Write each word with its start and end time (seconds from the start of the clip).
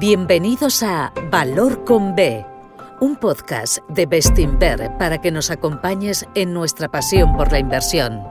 Bienvenidos 0.00 0.84
a 0.84 1.12
Valor 1.28 1.84
con 1.84 2.14
B, 2.14 2.46
un 3.00 3.16
podcast 3.16 3.78
de 3.88 4.06
Bestinver 4.06 4.96
para 4.96 5.20
que 5.20 5.32
nos 5.32 5.50
acompañes 5.50 6.24
en 6.36 6.54
nuestra 6.54 6.88
pasión 6.88 7.36
por 7.36 7.50
la 7.50 7.58
inversión. 7.58 8.22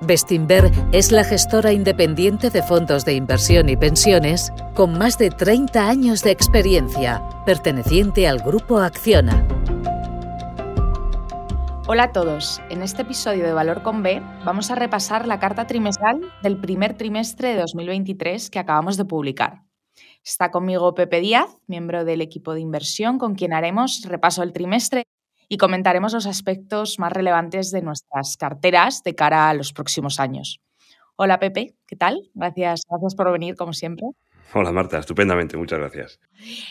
Bestinver 0.00 0.72
es 0.90 1.12
la 1.12 1.22
gestora 1.22 1.72
independiente 1.72 2.50
de 2.50 2.64
fondos 2.64 3.04
de 3.04 3.14
inversión 3.14 3.68
y 3.68 3.76
pensiones 3.76 4.52
con 4.74 4.98
más 4.98 5.18
de 5.18 5.30
30 5.30 5.88
años 5.88 6.24
de 6.24 6.32
experiencia, 6.32 7.22
perteneciente 7.46 8.26
al 8.26 8.40
grupo 8.40 8.78
Acciona. 8.78 9.46
Hola 11.86 12.04
a 12.04 12.12
todos. 12.12 12.60
En 12.70 12.82
este 12.82 13.02
episodio 13.02 13.44
de 13.44 13.52
Valor 13.52 13.82
con 13.82 14.02
B 14.02 14.20
vamos 14.44 14.72
a 14.72 14.74
repasar 14.74 15.28
la 15.28 15.38
carta 15.38 15.68
trimestral 15.68 16.20
del 16.42 16.56
primer 16.56 16.94
trimestre 16.94 17.50
de 17.50 17.60
2023 17.60 18.50
que 18.50 18.58
acabamos 18.58 18.96
de 18.96 19.04
publicar. 19.04 19.69
Está 20.24 20.50
conmigo 20.50 20.94
Pepe 20.94 21.20
Díaz, 21.20 21.50
miembro 21.66 22.04
del 22.04 22.20
equipo 22.20 22.52
de 22.52 22.60
inversión, 22.60 23.18
con 23.18 23.34
quien 23.34 23.52
haremos 23.52 24.02
repaso 24.04 24.42
del 24.42 24.52
trimestre 24.52 25.04
y 25.48 25.56
comentaremos 25.56 26.12
los 26.12 26.26
aspectos 26.26 26.98
más 26.98 27.12
relevantes 27.12 27.70
de 27.70 27.82
nuestras 27.82 28.36
carteras 28.36 29.02
de 29.02 29.14
cara 29.14 29.48
a 29.48 29.54
los 29.54 29.72
próximos 29.72 30.20
años. 30.20 30.60
Hola 31.16 31.38
Pepe, 31.38 31.74
¿qué 31.86 31.96
tal? 31.96 32.30
Gracias, 32.34 32.82
gracias 32.88 33.14
por 33.14 33.32
venir 33.32 33.56
como 33.56 33.72
siempre. 33.72 34.08
Hola 34.52 34.72
Marta, 34.72 34.98
estupendamente, 34.98 35.56
muchas 35.56 35.78
gracias. 35.78 36.20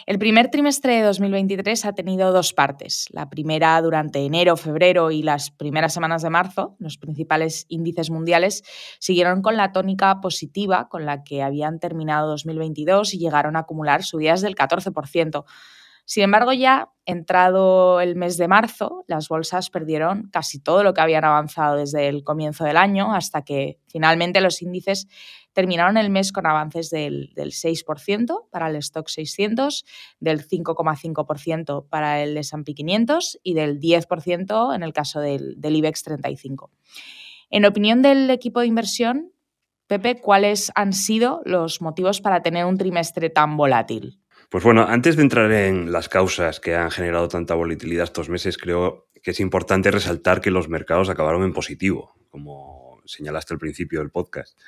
El 0.05 0.19
primer 0.19 0.51
trimestre 0.51 0.97
de 0.97 1.03
2023 1.03 1.85
ha 1.85 1.93
tenido 1.93 2.33
dos 2.33 2.51
partes. 2.51 3.07
La 3.11 3.29
primera 3.29 3.81
durante 3.81 4.19
enero, 4.19 4.57
febrero 4.57 5.11
y 5.11 5.23
las 5.23 5.49
primeras 5.49 5.93
semanas 5.93 6.21
de 6.21 6.29
marzo, 6.29 6.75
los 6.79 6.97
principales 6.97 7.65
índices 7.69 8.09
mundiales 8.09 8.63
siguieron 8.99 9.41
con 9.41 9.55
la 9.55 9.71
tónica 9.71 10.19
positiva 10.19 10.89
con 10.89 11.05
la 11.05 11.23
que 11.23 11.41
habían 11.41 11.79
terminado 11.79 12.27
2022 12.31 13.13
y 13.13 13.19
llegaron 13.19 13.55
a 13.55 13.59
acumular 13.59 14.03
subidas 14.03 14.41
del 14.41 14.55
14%. 14.55 15.45
Sin 16.03 16.23
embargo, 16.23 16.51
ya 16.53 16.89
entrado 17.05 18.01
el 18.01 18.15
mes 18.15 18.37
de 18.37 18.47
marzo, 18.47 19.05
las 19.07 19.29
bolsas 19.29 19.69
perdieron 19.69 20.27
casi 20.31 20.59
todo 20.59 20.83
lo 20.83 20.93
que 20.95 21.01
habían 21.01 21.23
avanzado 21.23 21.77
desde 21.77 22.07
el 22.07 22.23
comienzo 22.23 22.65
del 22.65 22.77
año 22.77 23.13
hasta 23.13 23.43
que 23.43 23.79
finalmente 23.87 24.41
los 24.41 24.63
índices 24.63 25.07
terminaron 25.53 25.97
el 25.97 26.09
mes 26.09 26.31
con 26.31 26.45
avances 26.45 26.89
del, 26.89 27.31
6% 27.35 28.49
para 28.51 28.69
el 28.69 28.75
stock 28.77 29.07
600, 29.07 29.85
del 30.19 30.47
5,5% 30.47 31.87
para 31.89 32.21
el 32.21 32.37
S&P 32.37 32.73
500 32.73 33.39
y 33.43 33.53
del 33.53 33.79
10% 33.79 34.75
en 34.75 34.83
el 34.83 34.93
caso 34.93 35.19
del, 35.19 35.59
del 35.59 35.75
IBEX 35.75 36.03
35. 36.03 36.71
En 37.49 37.65
opinión 37.65 38.01
del 38.01 38.29
equipo 38.29 38.59
de 38.59 38.67
inversión, 38.67 39.31
Pepe, 39.87 40.21
¿cuáles 40.21 40.71
han 40.75 40.93
sido 40.93 41.41
los 41.45 41.81
motivos 41.81 42.21
para 42.21 42.43
tener 42.43 42.65
un 42.65 42.77
trimestre 42.77 43.31
tan 43.31 43.57
volátil? 43.57 44.19
Pues 44.49 44.63
bueno, 44.63 44.83
antes 44.87 45.15
de 45.15 45.23
entrar 45.23 45.51
en 45.51 45.91
las 45.91 46.09
causas 46.09 46.59
que 46.59 46.75
han 46.75 46.91
generado 46.91 47.27
tanta 47.27 47.55
volatilidad 47.55 48.03
estos 48.03 48.29
meses, 48.29 48.57
creo 48.57 49.09
que 49.23 49.31
es 49.31 49.39
importante 49.39 49.91
resaltar 49.91 50.41
que 50.41 50.51
los 50.51 50.69
mercados 50.69 51.09
acabaron 51.09 51.43
en 51.43 51.53
positivo, 51.53 52.15
como 52.29 53.01
señalaste 53.05 53.53
al 53.53 53.59
principio 53.59 53.99
del 53.99 54.11
podcast, 54.11 54.59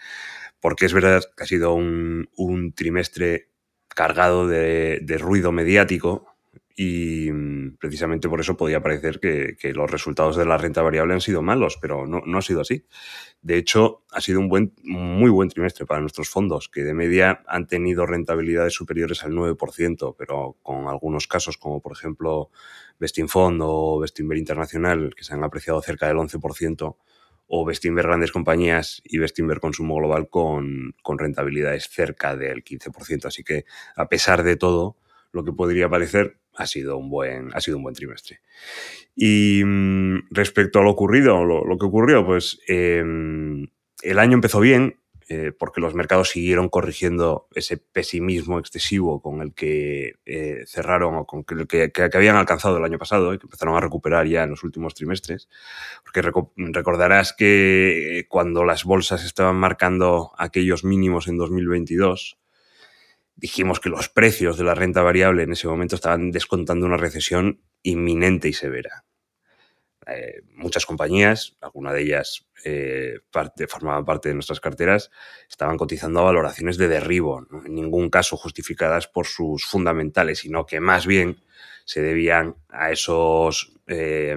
porque 0.61 0.85
es 0.85 0.93
verdad 0.93 1.23
que 1.35 1.43
ha 1.43 1.47
sido 1.47 1.73
un, 1.73 2.73
trimestre 2.75 3.49
cargado 3.89 4.47
de 4.47 5.17
ruido 5.19 5.51
mediático, 5.51 6.31
y 6.75 7.31
mm, 7.31 7.77
precisamente 7.77 8.29
por 8.29 8.39
eso 8.39 8.57
podía 8.57 8.81
parecer 8.81 9.19
que, 9.19 9.73
los 9.73 9.91
resultados 9.91 10.35
de 10.35 10.45
la 10.45 10.57
renta 10.57 10.81
variable 10.81 11.13
han 11.13 11.21
sido 11.21 11.41
malos, 11.41 11.77
pero 11.79 12.07
no, 12.07 12.23
no, 12.25 12.37
ha 12.37 12.41
sido 12.41 12.61
así. 12.61 12.85
De 13.41 13.57
hecho, 13.57 14.03
ha 14.11 14.21
sido 14.21 14.39
un 14.39 14.49
buen, 14.49 14.73
muy 14.83 15.29
buen 15.29 15.49
trimestre 15.49 15.85
para 15.85 16.01
nuestros 16.01 16.29
fondos, 16.29 16.69
que 16.69 16.83
de 16.83 16.93
media 16.93 17.43
han 17.47 17.67
tenido 17.67 18.05
rentabilidades 18.05 18.73
superiores 18.73 19.23
al 19.23 19.33
9%, 19.33 20.15
pero 20.17 20.57
con 20.63 20.87
algunos 20.87 21.27
casos, 21.27 21.57
como 21.57 21.81
por 21.81 21.93
ejemplo 21.93 22.49
Bestinfond 22.99 23.61
o 23.63 23.99
Bestinver 23.99 24.37
Internacional, 24.37 25.13
que 25.15 25.23
se 25.23 25.33
han 25.33 25.43
apreciado 25.43 25.81
cerca 25.81 26.07
del 26.07 26.17
11%, 26.17 26.95
o 27.53 27.65
Bestinver 27.65 28.07
Grandes 28.07 28.31
Compañías 28.31 29.01
y 29.03 29.17
Bestinver 29.17 29.59
Consumo 29.59 29.97
Global 29.97 30.29
con, 30.29 30.95
con 31.03 31.19
rentabilidades 31.19 31.89
cerca 31.89 32.37
del 32.37 32.63
15%. 32.63 33.25
Así 33.25 33.43
que, 33.43 33.65
a 33.97 34.07
pesar 34.07 34.43
de 34.43 34.55
todo, 34.55 34.95
lo 35.33 35.43
que 35.43 35.51
podría 35.51 35.89
parecer, 35.89 36.37
ha 36.55 36.65
sido 36.65 36.95
un 36.95 37.09
buen, 37.09 37.49
ha 37.53 37.59
sido 37.59 37.75
un 37.75 37.83
buen 37.83 37.93
trimestre. 37.93 38.39
Y 39.17 39.63
mm, 39.65 40.29
respecto 40.29 40.79
a 40.79 40.83
lo 40.83 40.91
ocurrido, 40.91 41.43
lo, 41.43 41.77
que 41.77 41.85
ocurrió, 41.85 42.25
pues 42.25 42.57
em, 42.69 43.67
el 44.01 44.19
año 44.19 44.35
empezó 44.35 44.61
bien, 44.61 45.00
eh, 45.29 45.51
porque 45.57 45.81
los 45.81 45.95
mercados 45.95 46.29
siguieron 46.29 46.69
corrigiendo 46.69 47.47
ese 47.53 47.77
pesimismo 47.77 48.59
excesivo 48.59 49.21
con 49.21 49.41
el 49.41 49.53
que 49.53 50.15
eh, 50.25 50.63
cerraron 50.65 51.15
o 51.15 51.25
con 51.25 51.45
el 51.57 51.67
que, 51.67 51.91
habían 52.13 52.35
alcanzado 52.35 52.77
el 52.77 52.83
año 52.83 52.97
pasado 52.97 53.33
y 53.33 53.37
que 53.37 53.45
empezaron 53.45 53.75
a 53.75 53.79
recuperar 53.79 54.27
ya 54.27 54.43
en 54.43 54.49
los 54.51 54.63
últimos 54.63 54.93
trimestres. 54.93 55.49
Porque 56.03 56.21
recordarás 56.21 57.33
que 57.33 58.25
cuando 58.29 58.63
las 58.63 58.83
bolsas 58.83 59.23
estaban 59.23 59.55
marcando 59.55 60.31
aquellos 60.37 60.83
mínimos 60.83 61.27
en 61.27 61.37
2022, 61.37 62.37
dijimos 63.35 63.79
que 63.79 63.89
los 63.89 64.09
precios 64.09 64.57
de 64.57 64.63
la 64.63 64.75
renta 64.75 65.01
variable 65.01 65.43
en 65.43 65.51
ese 65.51 65.67
momento 65.67 65.95
estaban 65.95 66.31
descontando 66.31 66.85
una 66.85 66.97
recesión 66.97 67.61
inminente 67.83 68.47
y 68.47 68.53
severa. 68.53 69.03
Eh, 70.07 70.41
muchas 70.55 70.85
compañías, 70.85 71.57
algunas 71.61 71.93
de 71.93 72.01
ellas 72.01 72.47
eh, 72.65 73.19
formaban 73.67 74.03
parte 74.03 74.29
de 74.29 74.35
nuestras 74.35 74.59
carteras, 74.59 75.11
estaban 75.49 75.77
cotizando 75.77 76.19
a 76.19 76.23
valoraciones 76.23 76.77
de 76.77 76.87
derribo, 76.87 77.45
en 77.65 77.75
ningún 77.75 78.09
caso 78.09 78.35
justificadas 78.35 79.07
por 79.07 79.27
sus 79.27 79.65
fundamentales, 79.65 80.39
sino 80.39 80.65
que 80.65 80.79
más 80.79 81.05
bien 81.05 81.37
se 81.85 82.01
debían 82.01 82.55
a 82.69 82.91
esos 82.91 83.73
eh, 83.87 84.35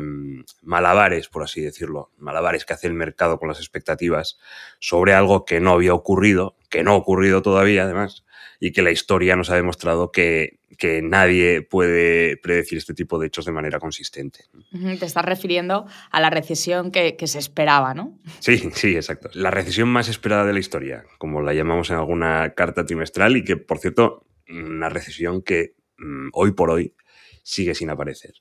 malabares, 0.62 1.28
por 1.28 1.42
así 1.42 1.60
decirlo, 1.60 2.10
malabares 2.19 2.64
que 2.64 2.72
hace 2.72 2.86
el 2.86 2.94
mercado 2.94 3.38
con 3.38 3.48
las 3.48 3.58
expectativas 3.58 4.38
sobre 4.81 5.14
algo 5.14 5.44
que 5.44 5.60
no 5.60 5.72
había 5.72 5.94
ocurrido, 5.94 6.56
que 6.69 6.82
no 6.82 6.92
ha 6.92 6.96
ocurrido 6.96 7.42
todavía 7.42 7.84
además, 7.84 8.25
y 8.60 8.72
que 8.72 8.82
la 8.82 8.91
historia 8.91 9.36
nos 9.36 9.50
ha 9.50 9.56
demostrado 9.56 10.10
que, 10.10 10.58
nadie 11.03 11.62
puede 11.62 12.37
predecir 12.37 12.79
este 12.79 12.95
tipo 12.95 13.19
de 13.19 13.27
hechos 13.27 13.45
de 13.45 13.53
manera 13.53 13.79
consistente. 13.79 14.45
Te 14.73 15.05
estás 15.05 15.25
refiriendo 15.25 15.87
a 16.11 16.21
la 16.21 16.31
recesión 16.31 16.91
que, 16.91 17.17
se 17.25 17.39
esperaba, 17.39 17.95
¿no? 17.95 18.19
Sí, 18.41 18.71
sí, 18.75 18.95
exacto. 18.95 19.31
La 19.33 19.51
recesión 19.51 19.89
más 19.89 20.09
esperada 20.09 20.45
de 20.45 20.53
la 20.53 20.59
historia, 20.59 21.05
como 21.19 21.43
la 21.43 21.55
llamamos 21.55 21.91
en 21.91 21.97
alguna 21.97 22.55
carta 22.55 22.85
trimestral 22.85 23.37
y 23.37 23.45
que, 23.45 23.57
por 23.57 23.79
cierto, 23.79 24.27
una 24.49 24.89
recesión 24.89 25.43
que 25.43 25.75
mm, 25.99 26.29
hoy 26.33 26.53
por 26.53 26.71
hoy 26.71 26.95
sigue 27.43 27.75
sin 27.75 27.91
aparecer. 27.91 28.35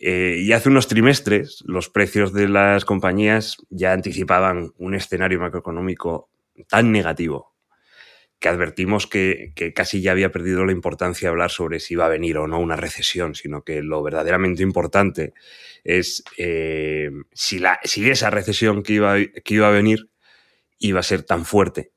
Eh, 0.00 0.40
y 0.40 0.52
hace 0.52 0.68
unos 0.68 0.88
trimestres 0.88 1.62
los 1.66 1.88
precios 1.88 2.32
de 2.32 2.48
las 2.48 2.84
compañías 2.84 3.58
ya 3.70 3.92
anticipaban 3.92 4.72
un 4.76 4.94
escenario 4.94 5.38
macroeconómico 5.40 6.30
tan 6.68 6.90
negativo 6.90 7.53
que 8.44 8.50
advertimos 8.50 9.06
que, 9.06 9.54
casi 9.74 10.02
ya 10.02 10.12
había 10.12 10.30
perdido 10.30 10.66
la 10.66 10.72
importancia 10.72 11.30
hablar 11.30 11.50
sobre 11.50 11.80
si 11.80 11.94
iba 11.94 12.04
a 12.04 12.10
venir 12.10 12.36
o 12.36 12.46
no 12.46 12.60
una 12.60 12.76
recesión, 12.76 13.34
sino 13.34 13.62
que 13.62 13.80
lo 13.80 14.02
verdaderamente 14.02 14.62
importante 14.62 15.32
es 15.82 16.22
eh, 16.36 17.10
si, 17.32 17.58
la, 17.58 17.80
si, 17.84 18.06
esa 18.10 18.28
recesión 18.28 18.82
que 18.82 18.92
iba, 18.92 19.16
que 19.16 19.54
iba 19.54 19.68
a 19.68 19.70
venir 19.70 20.10
iba 20.78 21.00
a 21.00 21.02
ser 21.02 21.22
tan 21.22 21.46
fuerte 21.46 21.92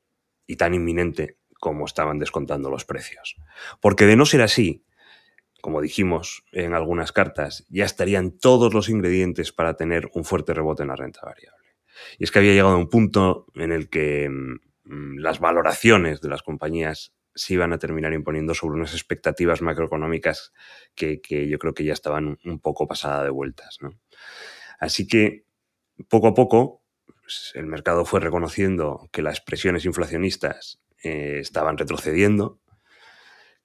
y 0.46 0.56
tan 0.56 0.72
inminente 0.72 1.36
como 1.60 1.84
estaban 1.84 2.18
descontando 2.18 2.70
los 2.70 2.86
precios. 2.86 3.36
Porque 3.82 4.06
de 4.06 4.16
no 4.16 4.24
ser 4.24 4.40
así, 4.40 4.86
como 5.60 5.82
dijimos 5.82 6.46
en 6.52 6.72
algunas 6.72 7.12
cartas, 7.12 7.66
ya 7.68 7.84
estarían 7.84 8.38
todos 8.38 8.72
los 8.72 8.88
ingredientes 8.88 9.52
para 9.52 9.76
tener 9.76 10.08
un 10.14 10.24
fuerte 10.24 10.54
rebote 10.54 10.82
en 10.82 10.88
la 10.88 10.96
renta 10.96 11.20
variable. 11.26 11.74
Y 12.16 12.24
es 12.24 12.30
que 12.30 12.38
había 12.38 12.52
llegado 12.52 12.70
a 12.70 12.78
un 12.78 12.88
punto 12.88 13.44
en 13.54 13.70
el 13.70 13.90
que 13.90 14.30
Mm, 14.30 14.67
las 14.88 15.40
valoraciones 15.40 16.20
de 16.20 16.28
las 16.28 16.42
compañías 16.42 17.12
se 17.34 17.54
iban 17.54 17.72
a 17.72 17.78
terminar 17.78 18.12
imponiendo 18.12 18.54
sobre 18.54 18.76
unas 18.76 18.94
expectativas 18.94 19.62
macroeconómicas 19.62 20.52
que, 20.94 21.20
yo 21.48 21.58
creo 21.58 21.74
que 21.74 21.84
ya 21.84 21.92
estaban 21.92 22.38
un 22.44 22.60
poco 22.60 22.88
pasada 22.88 23.22
de 23.24 23.30
vueltas. 23.30 23.78
Así 24.80 25.06
que 25.06 25.44
poco 26.08 26.28
a 26.28 26.34
poco 26.34 26.82
el 27.54 27.66
mercado 27.66 28.04
fue 28.04 28.20
reconociendo 28.20 29.08
que 29.12 29.22
las 29.22 29.40
presiones 29.40 29.84
inflacionistas 29.84 30.80
eh, 31.02 31.38
estaban 31.40 31.76
retrocediendo, 31.76 32.60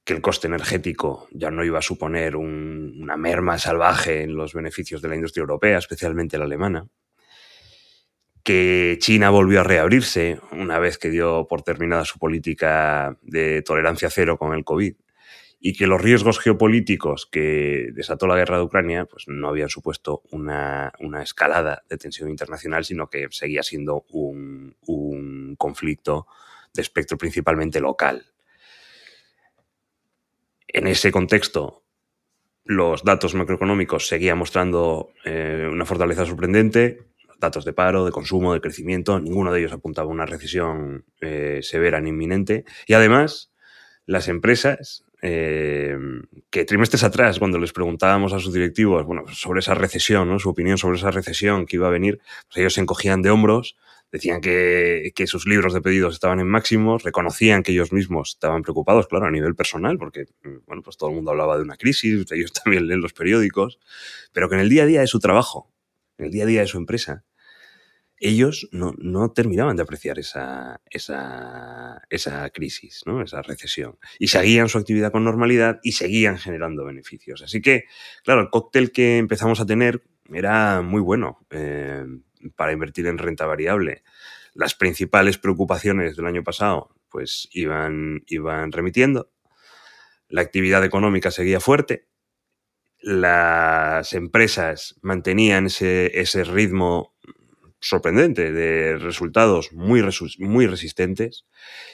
que 0.03 0.13
el 0.13 0.21
coste 0.21 0.47
energético 0.47 1.27
ya 1.31 1.49
no 1.49 1.63
iba 1.63 1.79
a 1.79 1.83
suponer 1.83 2.35
una 2.35 3.15
merma 3.15 3.57
salvaje 3.57 4.23
en 4.23 4.35
los 4.35 4.53
beneficios 4.53 5.01
de 5.01 5.07
la 5.07 5.15
industria 5.15 5.41
europea, 5.41 5.77
especialmente 5.77 6.37
la 6.37 6.43
alemana, 6.43 6.87
que 8.43 8.97
China 8.99 9.29
volvió 9.29 9.61
a 9.61 9.63
reabrirse 9.63 10.39
una 10.51 10.77
vez 10.77 10.97
que 10.97 11.09
dio 11.09 11.47
por 11.47 11.61
terminada 11.61 12.03
su 12.03 12.19
política 12.19 13.17
de 13.21 13.61
tolerancia 13.61 14.09
cero 14.09 14.37
con 14.37 14.53
el 14.53 14.65
COVID 14.65 14.95
y 15.65 15.71
que 15.71 15.87
los 15.87 16.01
riesgos 16.01 16.39
geopolíticos 16.39 17.25
que 17.25 17.87
desató 17.93 18.27
la 18.27 18.35
guerra 18.35 18.57
de 18.57 18.63
Ucrania 18.63 19.05
pues 19.05 19.29
no 19.29 19.47
habían 19.47 19.69
supuesto 19.69 20.21
una, 20.31 20.91
escalada 21.23 21.83
de 21.89 21.97
tensión 21.97 22.29
internacional, 22.29 22.83
sino 22.83 23.09
que 23.09 23.27
seguía 23.31 23.63
siendo 23.63 24.05
un, 24.09 24.75
conflicto 25.57 26.27
de 26.73 26.81
espectro 26.81 27.17
principalmente 27.17 27.79
local. 27.79 28.25
En 30.67 30.87
ese 30.87 31.13
contexto, 31.13 31.83
los 32.65 33.05
datos 33.05 33.33
macroeconómicos 33.33 34.07
seguían 34.07 34.39
mostrando 34.39 35.13
eh, 35.23 35.69
una 35.71 35.85
fortaleza 35.85 36.25
sorprendente, 36.25 37.12
datos 37.43 37.65
de 37.65 37.73
paro, 37.73 38.05
de 38.05 38.11
consumo, 38.11 38.53
de 38.53 38.61
crecimiento, 38.61 39.19
ninguno 39.19 39.51
de 39.51 39.59
ellos 39.59 39.73
apuntaba 39.73 40.07
a 40.07 40.11
una 40.11 40.25
recesión 40.25 41.05
eh, 41.21 41.59
severa 41.61 41.99
ni 42.01 42.09
inminente. 42.09 42.63
Y 42.87 42.93
además, 42.93 43.51
las 44.05 44.27
empresas, 44.29 45.03
eh, 45.21 45.95
que 46.49 46.65
trimestres 46.65 47.03
atrás, 47.03 47.39
cuando 47.39 47.59
les 47.59 47.73
preguntábamos 47.73 48.33
a 48.33 48.39
sus 48.39 48.53
directivos 48.53 49.05
bueno, 49.05 49.25
sobre 49.27 49.59
esa 49.59 49.75
recesión, 49.75 50.39
su 50.39 50.49
opinión 50.49 50.77
sobre 50.77 50.97
esa 50.97 51.11
recesión 51.11 51.65
que 51.65 51.75
iba 51.75 51.87
a 51.87 51.91
venir, 51.91 52.19
pues 52.47 52.57
ellos 52.57 52.73
se 52.73 52.81
encogían 52.81 53.21
de 53.21 53.29
hombros, 53.29 53.75
decían 54.11 54.39
que, 54.41 55.11
que, 55.15 55.27
sus 55.27 55.45
libros 55.45 55.73
de 55.73 55.81
pedidos 55.81 56.13
estaban 56.13 56.39
en 56.39 56.47
máximos, 56.47 57.03
reconocían 57.03 57.61
que 57.61 57.73
ellos 57.73 57.91
mismos 57.91 58.29
estaban 58.35 58.61
preocupados, 58.61 59.07
claro, 59.07 59.25
a 59.25 59.31
nivel 59.31 59.55
personal, 59.55 59.97
porque 59.97 60.25
bueno, 60.65 60.81
pues 60.81 60.97
todo 60.97 61.09
el 61.09 61.15
mundo 61.15 61.31
hablaba 61.31 61.57
de 61.57 61.63
una 61.63 61.75
crisis, 61.75 62.25
ellos 62.31 62.53
también 62.53 62.87
leen 62.87 63.01
los 63.01 63.13
periódicos, 63.13 63.79
pero 64.31 64.47
que 64.47 64.55
en 64.55 64.61
el 64.61 64.69
día 64.69 64.83
a 64.83 64.85
día 64.85 65.01
de 65.01 65.07
su 65.07 65.19
trabajo, 65.19 65.73
en 66.17 66.25
el 66.25 66.31
día 66.31 66.43
a 66.43 66.47
día 66.47 66.61
de 66.61 66.67
su 66.67 66.77
empresa, 66.77 67.25
ellos 68.23 68.69
no, 68.71 68.93
no 68.97 69.31
terminaban 69.31 69.75
de 69.75 69.83
apreciar 69.83 70.17
esa, 70.17 70.81
esa, 70.89 72.49
crisis, 72.53 73.03
¿no? 73.05 73.21
esa 73.21 73.41
recesión. 73.41 73.97
Y 74.17 74.29
seguían 74.29 74.69
su 74.69 74.77
actividad 74.77 75.11
con 75.11 75.25
normalidad 75.25 75.79
y 75.83 75.91
seguían 75.91 76.37
generando 76.37 76.85
beneficios. 76.85 77.41
Así 77.41 77.61
que, 77.61 77.83
claro, 78.23 78.41
el 78.41 78.49
cóctel 78.49 78.91
que 78.91 79.17
empezamos 79.17 79.59
a 79.59 79.65
tener 79.65 80.03
era 80.33 80.81
muy 80.81 81.01
bueno 81.01 81.45
eh, 81.49 82.05
para 82.55 82.71
invertir 82.71 83.07
en 83.07 83.17
renta 83.17 83.45
variable. 83.45 84.03
Las 84.53 84.73
principales 84.73 85.37
preocupaciones 85.37 86.15
del 86.15 86.25
año 86.25 86.43
pasado 86.43 86.95
pues 87.09 87.47
iban, 87.51 88.23
iban 88.27 88.71
remitiendo. 88.71 89.31
La 90.29 90.41
actividad 90.41 90.83
económica 90.83 91.29
seguía 91.29 91.59
fuerte. 91.59 92.07
Las 92.99 94.13
empresas 94.13 94.95
mantenían 95.01 95.65
ese, 95.67 96.19
ese 96.19 96.43
ritmo 96.43 97.13
sorprendente, 97.83 98.53
de 98.53 98.97
resultados 98.97 99.73
muy, 99.73 100.01
muy 100.39 100.67
resistentes 100.67 101.45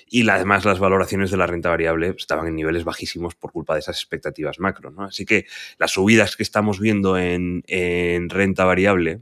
y 0.06 0.30
además 0.30 0.64
las 0.64 0.80
valoraciones 0.80 1.32
de 1.32 1.38
la 1.38 1.48
renta 1.48 1.70
variable 1.70 2.14
estaban 2.16 2.48
en 2.48 2.56
niveles 2.56 2.84
bajísimos 2.84 3.34
por 3.34 3.52
culpa 3.52 3.74
de 3.74 3.80
esas 3.80 3.98
expectativas 3.98 4.60
macro. 4.60 4.92
¿no? 4.92 5.04
Así 5.04 5.26
que 5.26 5.46
las 5.80 5.92
subidas 5.92 6.36
que 6.36 6.44
estamos 6.44 6.80
viendo 6.80 7.18
en, 7.18 7.64
en 7.66 8.30
renta 8.30 8.66
variable, 8.66 9.22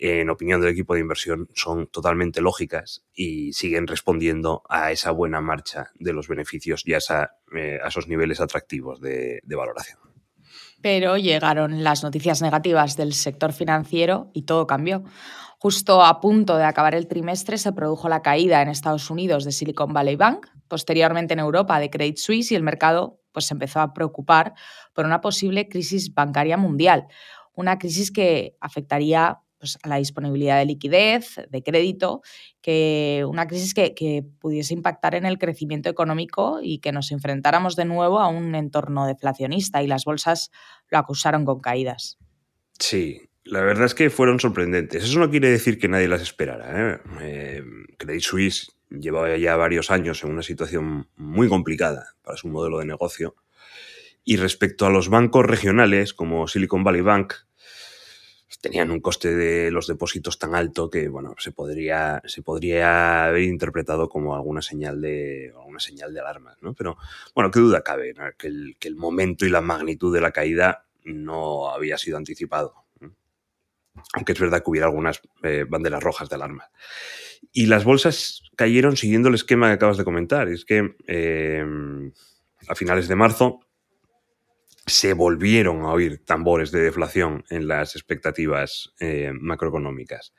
en 0.00 0.30
opinión 0.30 0.60
del 0.60 0.70
equipo 0.70 0.94
de 0.94 1.00
inversión, 1.00 1.48
son 1.54 1.86
totalmente 1.86 2.40
lógicas 2.40 3.04
y 3.14 3.52
siguen 3.52 3.86
respondiendo 3.86 4.62
a 4.68 4.90
esa 4.90 5.12
buena 5.12 5.40
marcha 5.40 5.92
de 5.94 6.12
los 6.12 6.26
beneficios 6.26 6.82
y 6.86 6.94
a, 6.94 6.98
eh, 7.54 7.78
a 7.82 7.88
esos 7.88 8.08
niveles 8.08 8.40
atractivos 8.40 9.00
de, 9.00 9.40
de 9.44 9.56
valoración. 9.56 9.98
Pero 10.80 11.16
llegaron 11.16 11.82
las 11.82 12.04
noticias 12.04 12.40
negativas 12.40 12.96
del 12.96 13.12
sector 13.12 13.52
financiero 13.52 14.30
y 14.32 14.42
todo 14.42 14.66
cambió. 14.66 15.02
Justo 15.60 16.04
a 16.04 16.20
punto 16.20 16.56
de 16.56 16.64
acabar 16.64 16.94
el 16.94 17.08
trimestre 17.08 17.58
se 17.58 17.72
produjo 17.72 18.08
la 18.08 18.22
caída 18.22 18.62
en 18.62 18.68
Estados 18.68 19.10
Unidos 19.10 19.44
de 19.44 19.50
Silicon 19.50 19.92
Valley 19.92 20.14
Bank, 20.14 20.46
posteriormente 20.68 21.34
en 21.34 21.40
Europa 21.40 21.80
de 21.80 21.90
Credit 21.90 22.16
Suisse 22.16 22.52
y 22.52 22.54
el 22.54 22.62
mercado 22.62 23.20
pues, 23.32 23.46
se 23.46 23.54
empezó 23.54 23.80
a 23.80 23.92
preocupar 23.92 24.54
por 24.92 25.04
una 25.04 25.20
posible 25.20 25.68
crisis 25.68 26.14
bancaria 26.14 26.56
mundial, 26.56 27.08
una 27.54 27.76
crisis 27.76 28.12
que 28.12 28.56
afectaría 28.60 29.40
pues, 29.58 29.78
a 29.82 29.88
la 29.88 29.96
disponibilidad 29.96 30.58
de 30.58 30.66
liquidez, 30.66 31.40
de 31.48 31.62
crédito, 31.64 32.22
que 32.60 33.24
una 33.28 33.48
crisis 33.48 33.74
que, 33.74 33.94
que, 33.94 34.24
pudiese 34.38 34.74
impactar 34.74 35.16
en 35.16 35.26
el 35.26 35.38
crecimiento 35.38 35.88
económico 35.88 36.60
y 36.62 36.78
que 36.78 36.92
nos 36.92 37.10
enfrentáramos 37.10 37.74
de 37.74 37.84
nuevo 37.84 38.20
a 38.20 38.28
un 38.28 38.54
entorno 38.54 39.06
deflacionista 39.06 39.82
y 39.82 39.88
las 39.88 40.04
bolsas 40.04 40.52
lo 40.88 40.98
acusaron 40.98 41.44
con 41.44 41.58
caídas. 41.58 42.16
Sí, 42.78 43.28
la 43.48 43.62
verdad 43.62 43.86
es 43.86 43.94
que 43.94 44.10
fueron 44.10 44.40
sorprendentes. 44.40 45.04
Eso 45.04 45.18
no 45.18 45.30
quiere 45.30 45.50
decir 45.50 45.78
que 45.78 45.88
nadie 45.88 46.08
las 46.08 46.22
esperara. 46.22 46.92
¿eh? 46.92 46.98
Eh, 47.20 47.62
Credit 47.96 48.20
Suisse 48.20 48.72
llevaba 48.90 49.36
ya 49.36 49.56
varios 49.56 49.90
años 49.90 50.22
en 50.22 50.30
una 50.30 50.42
situación 50.42 51.08
muy 51.16 51.48
complicada 51.48 52.14
para 52.22 52.36
su 52.36 52.48
modelo 52.48 52.78
de 52.78 52.84
negocio. 52.84 53.36
Y 54.22 54.36
respecto 54.36 54.84
a 54.84 54.90
los 54.90 55.08
bancos 55.08 55.46
regionales, 55.46 56.12
como 56.12 56.46
Silicon 56.46 56.84
Valley 56.84 57.00
Bank, 57.00 57.34
tenían 58.60 58.90
un 58.90 59.00
coste 59.00 59.34
de 59.34 59.70
los 59.70 59.86
depósitos 59.86 60.38
tan 60.38 60.54
alto 60.54 60.90
que 60.90 61.08
bueno, 61.08 61.34
se, 61.38 61.52
podría, 61.52 62.20
se 62.26 62.42
podría 62.42 63.26
haber 63.26 63.42
interpretado 63.42 64.08
como 64.08 64.34
alguna 64.34 64.60
señal 64.60 65.00
de, 65.00 65.52
alguna 65.56 65.80
señal 65.80 66.12
de 66.12 66.20
alarma. 66.20 66.56
¿no? 66.60 66.74
Pero 66.74 66.98
bueno, 67.34 67.50
qué 67.50 67.60
duda 67.60 67.82
cabe, 67.82 68.14
que, 68.36 68.48
el, 68.48 68.76
que 68.78 68.88
el 68.88 68.96
momento 68.96 69.46
y 69.46 69.50
la 69.50 69.62
magnitud 69.62 70.12
de 70.12 70.20
la 70.20 70.32
caída 70.32 70.84
no 71.04 71.70
había 71.70 71.96
sido 71.96 72.18
anticipado 72.18 72.87
aunque 74.14 74.32
es 74.32 74.40
verdad 74.40 74.62
que 74.62 74.70
hubiera 74.70 74.86
algunas 74.86 75.20
eh, 75.42 75.64
banderas 75.68 76.02
rojas 76.02 76.28
de 76.28 76.36
alarma. 76.36 76.70
Y 77.52 77.66
las 77.66 77.84
bolsas 77.84 78.42
cayeron 78.56 78.96
siguiendo 78.96 79.28
el 79.28 79.34
esquema 79.34 79.68
que 79.68 79.74
acabas 79.74 79.96
de 79.96 80.04
comentar. 80.04 80.48
Es 80.48 80.64
que 80.64 80.96
eh, 81.06 81.64
a 82.68 82.74
finales 82.74 83.08
de 83.08 83.16
marzo 83.16 83.60
se 84.86 85.12
volvieron 85.12 85.82
a 85.82 85.92
oír 85.92 86.24
tambores 86.24 86.70
de 86.70 86.80
deflación 86.80 87.44
en 87.50 87.68
las 87.68 87.94
expectativas 87.94 88.94
eh, 89.00 89.32
macroeconómicas. 89.38 90.32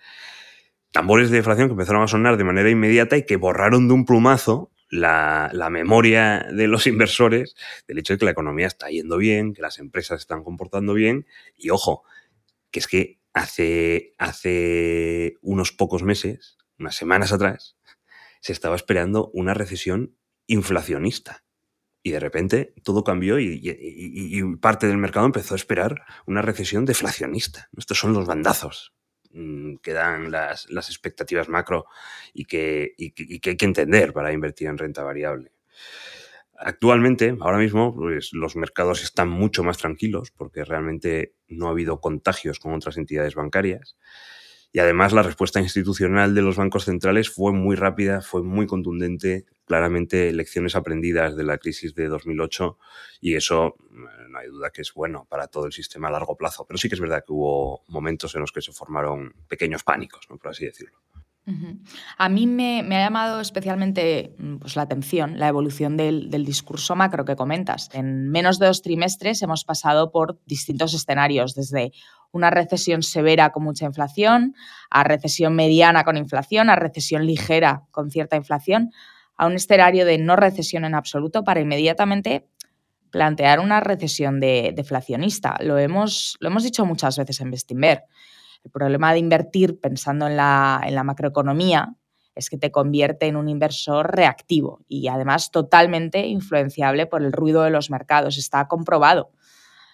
Tambores 0.91 1.29
de 1.29 1.38
deflación 1.38 1.67
que 1.67 1.73
empezaron 1.73 2.01
a 2.01 2.07
sonar 2.07 2.38
de 2.38 2.44
manera 2.44 2.69
inmediata 2.69 3.15
y 3.15 3.25
que 3.25 3.38
borraron 3.38 3.88
de 3.88 3.94
un 3.94 4.05
plumazo 4.05 4.71
la, 4.89 5.51
la, 5.53 5.69
memoria 5.69 6.47
de 6.51 6.67
los 6.67 6.88
inversores 6.88 7.55
del 7.88 8.00
hecho 8.00 8.13
de 8.13 8.17
que 8.17 8.25
la 8.25 8.31
economía 8.31 8.65
está 8.65 8.89
yendo 8.89 9.17
bien, 9.17 9.53
que 9.53 9.62
las 9.62 9.77
empresas 9.77 10.21
están 10.21 10.44
comportando 10.44 10.95
bien 10.95 11.27
y 11.55 11.69
ojo, 11.69 12.03
que 12.71 12.79
es 12.79 12.88
que 12.88 13.19
hace, 13.33 14.15
hace 14.17 15.35
unos 15.41 15.71
pocos 15.71 16.03
meses, 16.03 16.57
unas 16.77 16.95
semanas 16.95 17.31
atrás, 17.31 17.77
se 18.41 18.53
estaba 18.53 18.75
esperando 18.75 19.29
una 19.33 19.53
recesión 19.53 20.17
inflacionista. 20.47 21.43
Y 22.01 22.11
de 22.11 22.19
repente 22.19 22.73
todo 22.83 23.03
cambió 23.03 23.39
y, 23.39 23.59
y, 23.61 24.39
y, 24.39 24.55
parte 24.55 24.87
del 24.87 24.97
mercado 24.97 25.25
empezó 25.25 25.53
a 25.53 25.57
esperar 25.57 26.05
una 26.25 26.41
recesión 26.41 26.85
deflacionista. 26.85 27.69
Estos 27.77 27.99
son 27.99 28.13
los 28.13 28.25
bandazos 28.25 28.93
mm, 29.31 29.75
que 29.77 29.91
dan 29.91 30.31
las, 30.31 30.69
las 30.69 30.89
expectativas 30.89 31.49
macro 31.49 31.87
y 32.33 32.45
que, 32.45 32.93
que 33.41 33.49
hay 33.49 33.57
que 33.57 33.65
entender 33.65 34.13
para 34.13 34.31
invertir 34.31 34.69
en 34.69 34.77
renta 34.77 35.03
variable. 35.03 35.51
Actualmente, 36.61 37.38
ahora 37.39 37.57
mismo, 37.57 37.95
pues, 37.95 38.34
los 38.34 38.57
mercados 38.57 39.01
están 39.01 39.29
mucho 39.29 39.63
más 39.63 39.77
tranquilos 39.77 40.31
porque 40.31 40.65
realmente 40.65 41.34
no 41.48 41.67
ha 41.67 41.72
habido 41.72 42.01
contagios 42.01 42.60
con 42.60 42.74
otras 42.74 42.98
entidades 42.98 43.34
bancarias. 43.34 43.95
Y 44.74 44.79
además 44.79 45.13
la 45.13 45.24
respuesta 45.24 45.62
institucional 45.62 46.36
de 46.36 46.41
los 46.41 46.57
bancos 46.57 46.84
centrales 46.84 47.29
fue 47.29 47.53
muy 47.53 47.77
rápida, 47.77 48.22
fue 48.22 48.43
muy 48.43 48.67
contundente, 48.67 49.45
claramente 49.65 50.34
lecciones 50.34 50.75
aprendidas 50.75 51.38
de 51.38 51.45
la 51.45 51.57
crisis 51.57 51.95
de 51.95 52.07
2008 52.07 52.77
y 53.22 53.36
eso 53.36 53.77
no 54.29 54.38
hay 54.38 54.48
duda 54.50 54.69
que 54.69 54.81
es 54.81 54.93
bueno 54.93 55.25
para 55.29 55.48
todo 55.48 55.65
el 55.65 55.72
sistema 55.72 56.10
a 56.10 56.12
largo 56.12 56.36
plazo. 56.36 56.65
Pero 56.67 56.77
sí 56.77 56.89
que 56.89 56.95
es 56.95 57.01
verdad 57.01 57.24
que 57.25 57.31
hubo 57.31 57.84
momentos 57.88 58.36
en 58.36 58.41
los 58.41 58.51
que 58.51 58.62
se 58.62 58.74
formaron 58.74 59.34
pequeños 59.48 59.84
pánicos, 59.84 60.27
¿no? 60.29 60.38
por 60.38 60.51
así 60.51 60.65
decirlo. 60.65 61.00
A 62.17 62.29
mí 62.29 62.46
me, 62.46 62.79
ha 62.79 63.03
llamado 63.05 63.39
especialmente 63.39 64.36
mm, 64.38 64.58
pues, 64.58 64.75
la 64.75 64.84
atención 64.84 65.39
la 65.39 65.48
evolución 65.48 65.98
del, 65.98 66.29
discurso 66.29 66.96
macro 66.96 67.25
que 67.25 67.36
comentas. 67.36 67.89
En 67.93 68.29
menos 68.29 68.60
de 68.60 68.67
dos 68.67 68.81
trimestres 68.81 69.41
hemos 69.41 69.63
pasado 69.63 70.12
por 70.12 70.39
distintos 70.46 70.93
escenarios, 70.93 71.55
desde 71.55 71.91
una 72.31 72.51
recesión 72.51 73.01
severa 73.01 73.51
con 73.51 73.63
mucha 73.63 73.86
inflación, 73.86 74.53
a 74.91 75.03
recesión 75.03 75.55
mediana 75.55 76.03
con 76.03 76.17
inflación, 76.17 76.69
a 76.69 76.75
recesión 76.75 77.25
ligera 77.25 77.84
con 77.91 78.12
cierta 78.12 78.36
inflación, 78.36 78.91
a 79.36 79.48
un 79.48 79.53
escenario 79.53 80.05
de 80.05 80.17
no 80.17 80.36
recesión 80.36 80.86
en 80.86 80.93
absoluto 80.93 81.43
para 81.43 81.62
inmediatamente 81.62 82.48
plantear 83.10 83.60
una 83.60 83.79
recesión 83.79 84.39
de, 84.39 84.74
deflacionista. 84.75 85.55
Lo 85.62 85.77
hemos, 85.77 86.38
dicho 86.62 86.86
muchas 86.86 87.17
veces 87.17 87.41
en 87.41 87.51
Bestinver. 87.51 88.03
El 88.63 88.72
problema 88.72 89.13
de 89.13 89.20
invertir 89.20 89.80
pensando 89.80 90.28
en 90.28 90.38
la, 90.38 90.82
en 90.86 90.96
la 90.96 91.04
macroeconomía 91.04 91.96
es 92.36 92.50
que 92.50 92.58
te 92.58 92.72
convierte 92.72 93.28
en 93.28 93.36
un 93.36 93.50
inversor 93.50 94.16
reactivo 94.16 94.82
y 94.88 95.08
además 95.08 95.51
totalmente 95.51 96.28
influenciable 96.28 97.06
por 97.06 97.22
el 97.22 97.32
ruido 97.32 97.63
de 97.63 97.70
los 97.70 97.89
mercados. 97.89 98.38
Está 98.38 98.68
comprobado. 98.68 99.32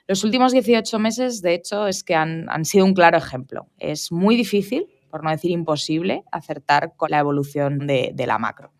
Los 0.07 0.23
últimos 0.23 0.51
18 0.51 0.99
meses, 0.99 1.41
de 1.41 1.55
hecho, 1.55 1.87
es 1.87 2.03
que 2.03 2.13
han, 2.13 2.65
sido 2.65 2.85
un 2.85 2.93
claro 2.93 3.17
ejemplo. 3.17 3.67
Es 3.79 4.11
muy 4.11 4.35
difícil, 4.35 4.87
por 5.09 5.23
no 5.23 5.31
decir 5.31 5.49
imposible, 5.49 6.23
acertar 6.31 6.95
con 6.95 7.09
la 7.09 7.19
evolución 7.19 7.87
de, 7.87 8.13
la 8.27 8.37
macro. 8.37 8.71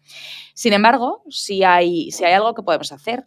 Sin 0.54 0.74
embargo, 0.74 1.24
si 1.30 1.64
hay 1.64 2.12
algo 2.34 2.54
que 2.54 2.62
podemos 2.62 2.92
hacer 2.92 3.24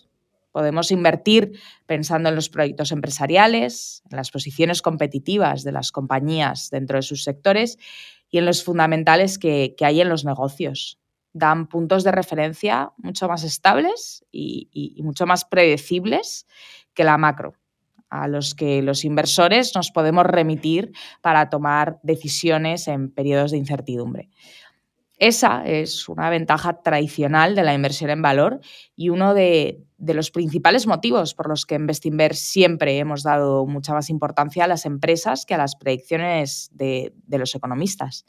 Podemos 0.53 0.91
invertir 0.91 1.59
pensando 1.87 2.29
en 2.29 2.35
los 2.35 2.49
proyectos 2.49 2.93
empresariales, 2.93 4.03
en 4.11 4.17
las 4.17 4.31
posiciones 4.31 4.83
competitivas 4.83 5.63
de 5.65 5.73
las 5.73 5.93
compañías 5.93 6.71
dentro 6.71 6.99
de 6.99 7.03
sus 7.03 7.25
sectores 7.25 7.79
y 8.31 8.39
en 8.39 8.47
los 8.47 8.65
fundamentales 8.65 9.39
que, 9.39 9.75
hay 9.81 10.01
en 10.01 10.09
los 10.09 10.25
negocios. 10.25 10.99
dan 11.35 11.69
puntos 11.69 12.05
de 12.05 12.11
referencia 12.11 12.91
mucho 12.97 13.29
más 13.29 13.45
estables 13.45 14.25
y, 14.33 14.99
mucho 15.05 15.27
más 15.27 15.45
predecibles 15.45 16.47
que 16.95 17.05
la 17.05 17.19
macro 17.19 17.55
a 18.11 18.27
los 18.27 18.55
que 18.55 18.81
los 18.83 19.05
inversores 19.05 19.75
nos 19.75 19.91
podemos 19.91 20.25
remitir 20.25 20.93
para 21.21 21.51
tomar 21.51 22.01
decisiones 22.03 22.89
en 22.89 23.11
periodos 23.11 23.51
de 23.51 23.59
incertidumbre. 23.59 24.31
Esa 25.19 25.67
es 25.67 26.09
una 26.09 26.31
ventaja 26.31 26.81
tradicional 26.81 27.57
de 27.57 27.65
la 27.65 27.75
inversión 27.75 28.11
en 28.11 28.23
valor 28.23 28.61
y 28.95 29.09
uno 29.09 29.35
de, 29.35 29.85
los 29.99 30.31
principales 30.31 30.87
motivos 30.87 31.35
por 31.35 31.49
los 31.49 31.67
que 31.67 31.75
en 31.75 31.89
Bestinver 31.89 32.37
siempre 32.37 32.99
hemos 32.99 33.25
dado 33.25 33.67
mucha 33.67 33.93
más 33.93 34.11
importancia 34.11 34.65
a 34.65 34.69
las 34.69 34.87
empresas 34.87 35.45
que 35.45 35.55
a 35.55 35.59
las 35.59 35.75
predicciones 35.75 36.71
de, 36.73 37.13
de 37.27 37.39
los 37.39 37.53
economistas. 37.57 38.27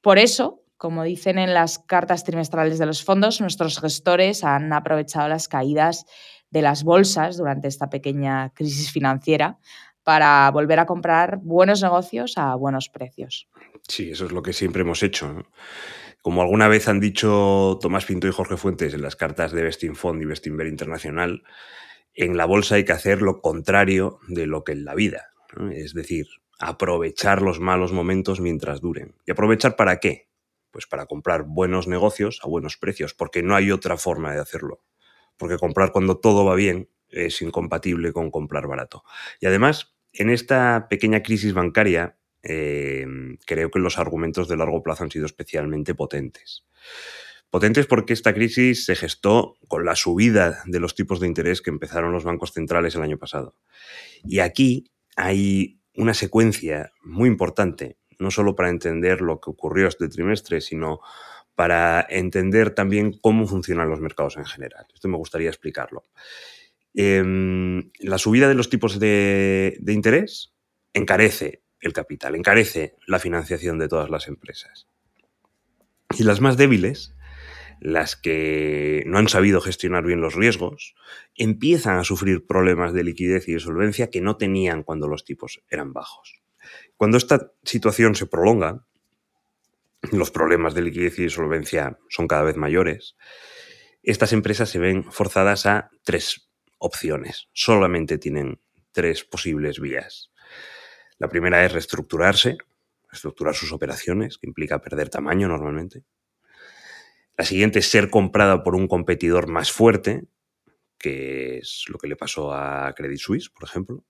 Por 0.00 0.18
eso, 0.18 0.62
como 0.78 1.02
dicen 1.02 1.38
en 1.38 1.52
las 1.52 1.78
cartas 1.78 2.24
trimestrales 2.24 2.78
de 2.78 2.86
los 2.86 3.04
fondos, 3.04 3.42
nuestros 3.42 3.78
gestores 3.78 4.44
han 4.44 4.72
aprovechado 4.72 5.28
las 5.28 5.46
caídas 5.46 6.06
de 6.50 6.62
las 6.62 6.84
bolsas 6.84 7.36
durante 7.36 7.68
esta 7.68 7.90
pequeña 7.90 8.50
crisis 8.54 8.90
financiera 8.90 9.58
para 10.04 10.50
volver 10.50 10.80
a 10.80 10.86
comprar 10.86 11.38
buenos 11.42 11.82
negocios 11.82 12.38
a 12.38 12.54
buenos 12.54 12.88
precios. 12.88 13.46
Sí, 13.88 14.10
eso 14.10 14.26
es 14.26 14.32
lo 14.32 14.42
que 14.42 14.52
siempre 14.52 14.82
hemos 14.82 15.02
hecho. 15.02 15.44
Como 16.22 16.40
alguna 16.42 16.68
vez 16.68 16.88
han 16.88 17.00
dicho 17.00 17.78
Tomás 17.80 18.04
Pinto 18.04 18.28
y 18.28 18.32
Jorge 18.32 18.56
Fuentes 18.56 18.94
en 18.94 19.02
las 19.02 19.16
cartas 19.16 19.52
de 19.52 19.70
Fund 19.94 20.22
y 20.22 20.24
Bestinver 20.24 20.68
Internacional, 20.68 21.42
en 22.14 22.36
la 22.36 22.44
bolsa 22.44 22.76
hay 22.76 22.84
que 22.84 22.92
hacer 22.92 23.22
lo 23.22 23.40
contrario 23.40 24.20
de 24.28 24.46
lo 24.46 24.62
que 24.64 24.72
en 24.72 24.84
la 24.84 24.94
vida. 24.94 25.30
Es 25.72 25.94
decir, 25.94 26.26
aprovechar 26.58 27.42
los 27.42 27.58
malos 27.58 27.92
momentos 27.92 28.40
mientras 28.40 28.80
duren. 28.80 29.16
¿Y 29.26 29.32
aprovechar 29.32 29.74
para 29.74 29.98
qué? 29.98 30.28
Pues 30.70 30.86
para 30.86 31.06
comprar 31.06 31.42
buenos 31.42 31.88
negocios 31.88 32.40
a 32.44 32.48
buenos 32.48 32.76
precios, 32.76 33.14
porque 33.14 33.42
no 33.42 33.56
hay 33.56 33.72
otra 33.72 33.96
forma 33.96 34.32
de 34.32 34.40
hacerlo. 34.40 34.84
Porque 35.36 35.58
comprar 35.58 35.90
cuando 35.90 36.18
todo 36.18 36.44
va 36.44 36.54
bien 36.54 36.88
es 37.08 37.42
incompatible 37.42 38.12
con 38.12 38.30
comprar 38.30 38.68
barato. 38.68 39.02
Y 39.40 39.46
además, 39.46 39.96
en 40.12 40.30
esta 40.30 40.86
pequeña 40.88 41.22
crisis 41.22 41.52
bancaria, 41.52 42.16
eh, 42.42 43.06
creo 43.46 43.70
que 43.70 43.78
los 43.78 43.98
argumentos 43.98 44.48
de 44.48 44.56
largo 44.56 44.82
plazo 44.82 45.04
han 45.04 45.10
sido 45.10 45.26
especialmente 45.26 45.94
potentes. 45.94 46.64
Potentes 47.50 47.86
porque 47.86 48.14
esta 48.14 48.32
crisis 48.32 48.86
se 48.86 48.96
gestó 48.96 49.56
con 49.68 49.84
la 49.84 49.94
subida 49.94 50.62
de 50.64 50.80
los 50.80 50.94
tipos 50.94 51.20
de 51.20 51.26
interés 51.26 51.60
que 51.60 51.70
empezaron 51.70 52.12
los 52.12 52.24
bancos 52.24 52.52
centrales 52.52 52.94
el 52.94 53.02
año 53.02 53.18
pasado. 53.18 53.56
Y 54.24 54.38
aquí 54.38 54.90
hay 55.16 55.78
una 55.94 56.14
secuencia 56.14 56.92
muy 57.02 57.28
importante, 57.28 57.98
no 58.18 58.30
solo 58.30 58.54
para 58.54 58.70
entender 58.70 59.20
lo 59.20 59.40
que 59.40 59.50
ocurrió 59.50 59.88
este 59.88 60.08
trimestre, 60.08 60.60
sino 60.60 61.00
para 61.54 62.06
entender 62.08 62.70
también 62.74 63.12
cómo 63.20 63.46
funcionan 63.46 63.90
los 63.90 64.00
mercados 64.00 64.36
en 64.36 64.46
general. 64.46 64.86
Esto 64.94 65.08
me 65.08 65.18
gustaría 65.18 65.50
explicarlo. 65.50 66.04
Em, 66.94 67.90
la 68.00 68.18
subida 68.18 68.48
de 68.48 68.54
los 68.54 68.68
tipos 68.68 68.98
de, 68.98 69.78
interés 69.86 70.54
encarece 70.92 71.61
el 71.82 71.92
capital, 71.92 72.34
encarece 72.34 72.96
la 73.06 73.18
financiación 73.18 73.78
de 73.78 73.88
todas 73.88 74.08
las 74.08 74.28
empresas. 74.28 74.86
Y 76.16 76.22
las 76.24 76.40
más 76.40 76.56
débiles, 76.56 77.14
las 77.80 78.16
que 78.16 79.02
no 79.06 79.18
han 79.18 79.28
sabido 79.28 79.60
gestionar 79.60 80.04
bien 80.04 80.20
los 80.20 80.34
riesgos, 80.34 80.94
empiezan 81.34 81.98
a 81.98 82.04
sufrir 82.04 82.46
problemas 82.46 82.92
de 82.92 83.04
liquidez 83.04 83.48
y 83.48 83.58
solvencia 83.58 84.08
que 84.08 84.20
no 84.20 84.36
tenían 84.36 84.84
cuando 84.84 85.08
los 85.08 85.24
tipos 85.24 85.60
eran 85.68 85.92
bajos. 85.92 86.40
Cuando 86.96 87.16
esta 87.16 87.52
situación 87.64 88.14
se 88.14 88.26
prolonga, 88.26 88.86
los 90.12 90.30
problemas 90.30 90.74
de 90.74 90.82
liquidez 90.82 91.18
y 91.18 91.28
solvencia 91.28 91.98
son 92.08 92.28
cada 92.28 92.42
vez 92.42 92.56
mayores, 92.56 93.16
estas 94.02 94.32
empresas 94.32 94.70
se 94.70 94.78
ven 94.78 95.04
forzadas 95.10 95.66
a 95.66 95.90
tres 96.04 96.48
opciones. 96.78 97.48
Solamente 97.52 98.18
tienen 98.18 98.60
tres 98.92 99.24
posibles 99.24 99.80
vías. 99.80 100.31
La 101.22 101.28
primera 101.28 101.64
es 101.64 101.70
reestructurarse, 101.70 102.58
reestructurar 103.08 103.54
sus 103.54 103.70
operaciones, 103.70 104.38
que 104.38 104.48
implica 104.48 104.80
perder 104.80 105.08
tamaño 105.08 105.46
normalmente. 105.46 106.02
La 107.38 107.44
siguiente 107.44 107.78
es 107.78 107.88
ser 107.88 108.10
comprada 108.10 108.64
por 108.64 108.74
un 108.74 108.88
competidor 108.88 109.46
más 109.46 109.70
fuerte, 109.70 110.24
que 110.98 111.58
es 111.58 111.84
lo 111.86 111.98
que 111.98 112.08
le 112.08 112.16
pasó 112.16 112.52
a 112.52 112.92
Credit 112.96 113.20
Suisse, 113.20 113.50
por 113.50 113.62
ejemplo. 113.62 114.04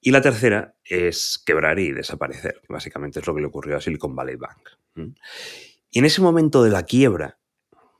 Y 0.00 0.12
la 0.12 0.20
tercera 0.20 0.76
es 0.84 1.42
quebrar 1.44 1.80
y 1.80 1.90
desaparecer, 1.90 2.60
que 2.64 2.72
básicamente 2.72 3.18
es 3.18 3.26
lo 3.26 3.34
que 3.34 3.40
le 3.40 3.48
ocurrió 3.48 3.76
a 3.76 3.80
Silicon 3.80 4.14
Valley 4.14 4.36
Bank. 4.36 4.68
Y 5.90 5.98
en 5.98 6.04
ese 6.04 6.20
momento 6.20 6.62
de 6.62 6.70
la 6.70 6.84
quiebra, 6.84 7.40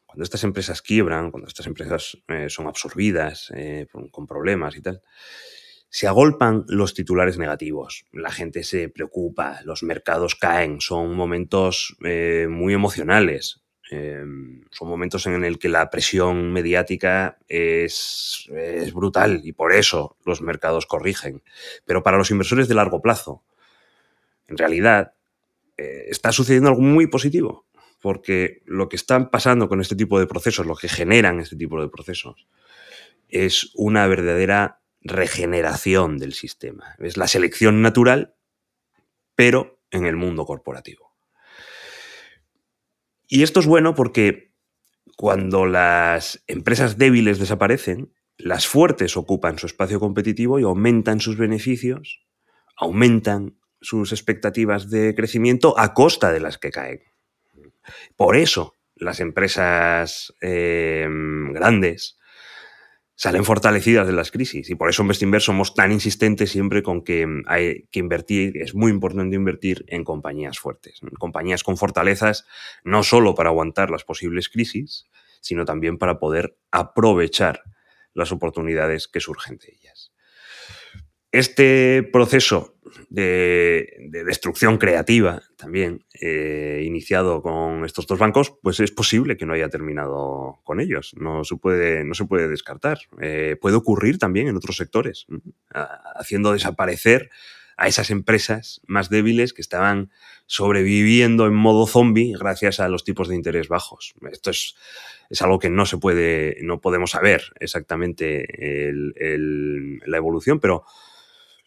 cuando 0.06 0.22
estas 0.22 0.44
empresas 0.44 0.80
quiebran, 0.80 1.32
cuando 1.32 1.48
estas 1.48 1.66
empresas 1.66 2.16
eh, 2.28 2.48
son 2.48 2.68
absorbidas 2.68 3.50
eh, 3.56 3.88
con 4.12 4.28
problemas 4.28 4.76
y 4.76 4.80
tal, 4.80 5.02
se 5.94 6.08
agolpan 6.08 6.64
los 6.68 6.94
titulares 6.94 7.36
negativos. 7.36 8.06
La 8.12 8.32
gente 8.32 8.64
se 8.64 8.88
preocupa, 8.88 9.60
los 9.66 9.82
mercados 9.82 10.34
caen, 10.34 10.80
son 10.80 11.14
momentos 11.14 11.94
eh, 12.02 12.46
muy 12.48 12.72
emocionales. 12.72 13.60
son 13.90 14.88
momentos 14.88 15.26
en 15.26 15.44
el 15.44 15.58
que 15.58 15.68
la 15.68 15.90
presión 15.90 16.50
mediática 16.50 17.36
es, 17.46 18.48
es 18.50 18.94
brutal 18.94 19.42
y 19.44 19.52
por 19.52 19.74
eso 19.74 20.16
los 20.24 20.40
mercados 20.40 20.86
corrigen. 20.86 21.42
Pero 21.84 22.02
para 22.02 22.16
los 22.16 22.30
inversores 22.30 22.68
de 22.68 22.74
largo 22.74 23.02
plazo, 23.02 23.44
en 24.48 24.56
realidad, 24.56 25.12
está 25.76 26.32
sucediendo 26.32 26.70
algo 26.70 26.80
muy 26.80 27.06
positivo 27.06 27.66
porque 28.00 28.62
lo 28.64 28.88
que 28.88 28.96
están 28.96 29.30
pasando 29.30 29.68
con 29.68 29.82
este 29.82 29.94
tipo 29.94 30.18
de 30.18 30.26
procesos, 30.26 30.66
lo 30.66 30.74
que 30.74 30.88
generan 30.88 31.38
este 31.38 31.56
tipo 31.56 31.80
de 31.82 31.88
procesos, 31.88 32.46
es 33.28 33.72
una 33.74 34.06
verdadera 34.06 34.81
regeneración 35.04 36.18
del 36.18 36.32
sistema. 36.32 36.94
Es 36.98 37.16
la 37.16 37.26
selección 37.26 37.82
natural, 37.82 38.34
pero 39.34 39.80
en 39.90 40.06
el 40.06 40.16
mundo 40.16 40.44
corporativo. 40.44 41.12
Y 43.28 43.42
esto 43.42 43.60
es 43.60 43.66
bueno 43.66 43.94
porque 43.94 44.52
cuando 45.16 45.66
las 45.66 46.42
empresas 46.46 46.98
débiles 46.98 47.38
desaparecen, 47.38 48.12
las 48.36 48.66
fuertes 48.66 49.16
ocupan 49.16 49.58
su 49.58 49.66
espacio 49.66 50.00
competitivo 50.00 50.58
y 50.58 50.64
aumentan 50.64 51.20
sus 51.20 51.36
beneficios, 51.36 52.26
aumentan 52.76 53.56
sus 53.80 54.12
expectativas 54.12 54.90
de 54.90 55.14
crecimiento 55.14 55.78
a 55.78 55.94
costa 55.94 56.32
de 56.32 56.40
las 56.40 56.58
que 56.58 56.70
caen. 56.70 57.02
Por 58.16 58.36
eso 58.36 58.74
las 58.96 59.20
empresas 59.20 60.34
em, 60.40 61.52
grandes 61.52 62.18
salen 63.14 63.44
fortalecidas 63.44 64.06
de 64.06 64.12
las 64.12 64.30
crisis 64.30 64.70
y 64.70 64.74
por 64.74 64.88
eso 64.88 65.02
en 65.02 65.08
Bestinver 65.08 65.40
somos 65.40 65.74
tan 65.74 65.92
insistentes 65.92 66.50
siempre 66.50 66.82
con 66.82 67.02
que 67.02 67.26
hay 67.46 67.84
que 67.90 68.00
invertir, 68.00 68.56
es 68.56 68.74
muy 68.74 68.90
importante 68.90 69.36
invertir 69.36 69.84
en 69.88 70.04
compañías 70.04 70.58
fuertes, 70.58 71.00
en 71.02 71.10
compañías 71.10 71.62
con 71.62 71.76
fortalezas, 71.76 72.46
no 72.84 73.02
solo 73.02 73.34
para 73.34 73.50
aguantar 73.50 73.90
las 73.90 74.04
posibles 74.04 74.48
crisis, 74.48 75.06
sino 75.40 75.64
también 75.64 75.98
para 75.98 76.18
poder 76.18 76.56
aprovechar 76.70 77.62
las 78.14 78.32
oportunidades 78.32 79.08
que 79.08 79.20
surgen 79.20 79.58
de 79.58 79.72
ellas. 79.72 80.11
Este 81.32 82.02
proceso 82.02 82.74
de, 83.08 84.10
destrucción 84.26 84.76
creativa 84.76 85.42
también 85.56 86.04
eh, 86.20 86.82
iniciado 86.84 87.40
con 87.40 87.86
estos 87.86 88.06
dos 88.06 88.18
bancos, 88.18 88.52
pues 88.62 88.80
es 88.80 88.90
posible 88.90 89.38
que 89.38 89.46
no 89.46 89.54
haya 89.54 89.70
terminado 89.70 90.60
con 90.62 90.78
ellos. 90.78 91.14
No 91.16 91.42
se 91.44 91.56
puede, 91.56 92.04
no 92.04 92.12
se 92.12 92.26
puede 92.26 92.48
descartar. 92.48 92.98
Eh, 93.22 93.56
puede 93.58 93.76
ocurrir 93.76 94.18
también 94.18 94.48
en 94.48 94.56
otros 94.56 94.76
sectores, 94.76 95.26
haciendo 96.14 96.52
desaparecer 96.52 97.30
a 97.78 97.88
esas 97.88 98.10
empresas 98.10 98.82
más 98.86 99.08
débiles 99.08 99.54
que 99.54 99.62
estaban 99.62 100.10
sobreviviendo 100.44 101.46
en 101.46 101.54
modo 101.54 101.86
zombie 101.86 102.34
gracias 102.38 102.78
a 102.78 102.88
los 102.88 103.04
tipos 103.04 103.28
de 103.28 103.36
interés 103.36 103.68
bajos. 103.68 104.14
Esto 104.30 104.50
es, 104.50 104.76
es 105.30 105.40
algo 105.40 105.58
que 105.58 105.70
no 105.70 105.86
se 105.86 105.96
puede, 105.96 106.58
no 106.60 106.82
podemos 106.82 107.12
saber 107.12 107.54
exactamente 107.58 108.46
la 110.06 110.16
evolución, 110.18 110.60
pero 110.60 110.84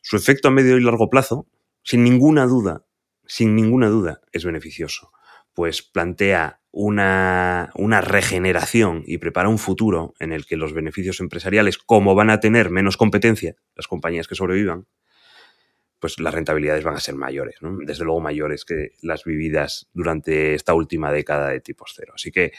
su 0.06 0.18
efecto 0.18 0.50
a 0.50 0.52
medio 0.52 0.78
y 0.78 0.82
largo 0.82 1.10
plazo, 1.10 1.48
sin 1.82 2.04
ninguna 2.04 2.46
duda, 2.46 2.86
sin 3.26 3.56
ninguna 3.56 3.88
duda, 3.90 4.22
es 4.32 4.46
beneficioso, 4.46 5.12
pues 5.56 5.82
plantea 5.82 6.62
una, 6.70 7.72
una, 7.74 8.02
regeneración 8.02 9.02
y 9.08 9.18
prepara 9.18 9.50
un 9.50 9.58
futuro 9.58 10.14
en 10.20 10.32
el 10.32 10.46
que 10.46 10.58
los 10.58 10.74
beneficios 10.74 11.20
empresariales, 11.22 11.80
como 11.80 12.14
van 12.14 12.30
a 12.30 12.40
tener 12.40 12.70
menos 12.70 12.98
competencia, 12.98 13.56
las 13.76 13.88
compañías 13.88 14.28
que 14.28 14.36
sobrevivan, 14.36 14.86
pues 15.98 16.20
las 16.20 16.36
rentabilidades 16.36 16.84
van 16.84 16.98
a 16.98 17.00
ser 17.00 17.16
mayores, 17.16 17.56
desde 17.88 18.06
luego 18.06 18.22
mayores 18.22 18.64
que 18.64 18.90
las 19.02 19.24
vividas 19.24 19.90
durante 19.92 20.54
esta 20.54 20.76
última 20.76 21.12
década 21.12 21.50
de 21.50 21.62
tipos 21.62 21.94
cero. 21.96 22.14
Así 22.16 22.32
que 22.32 22.52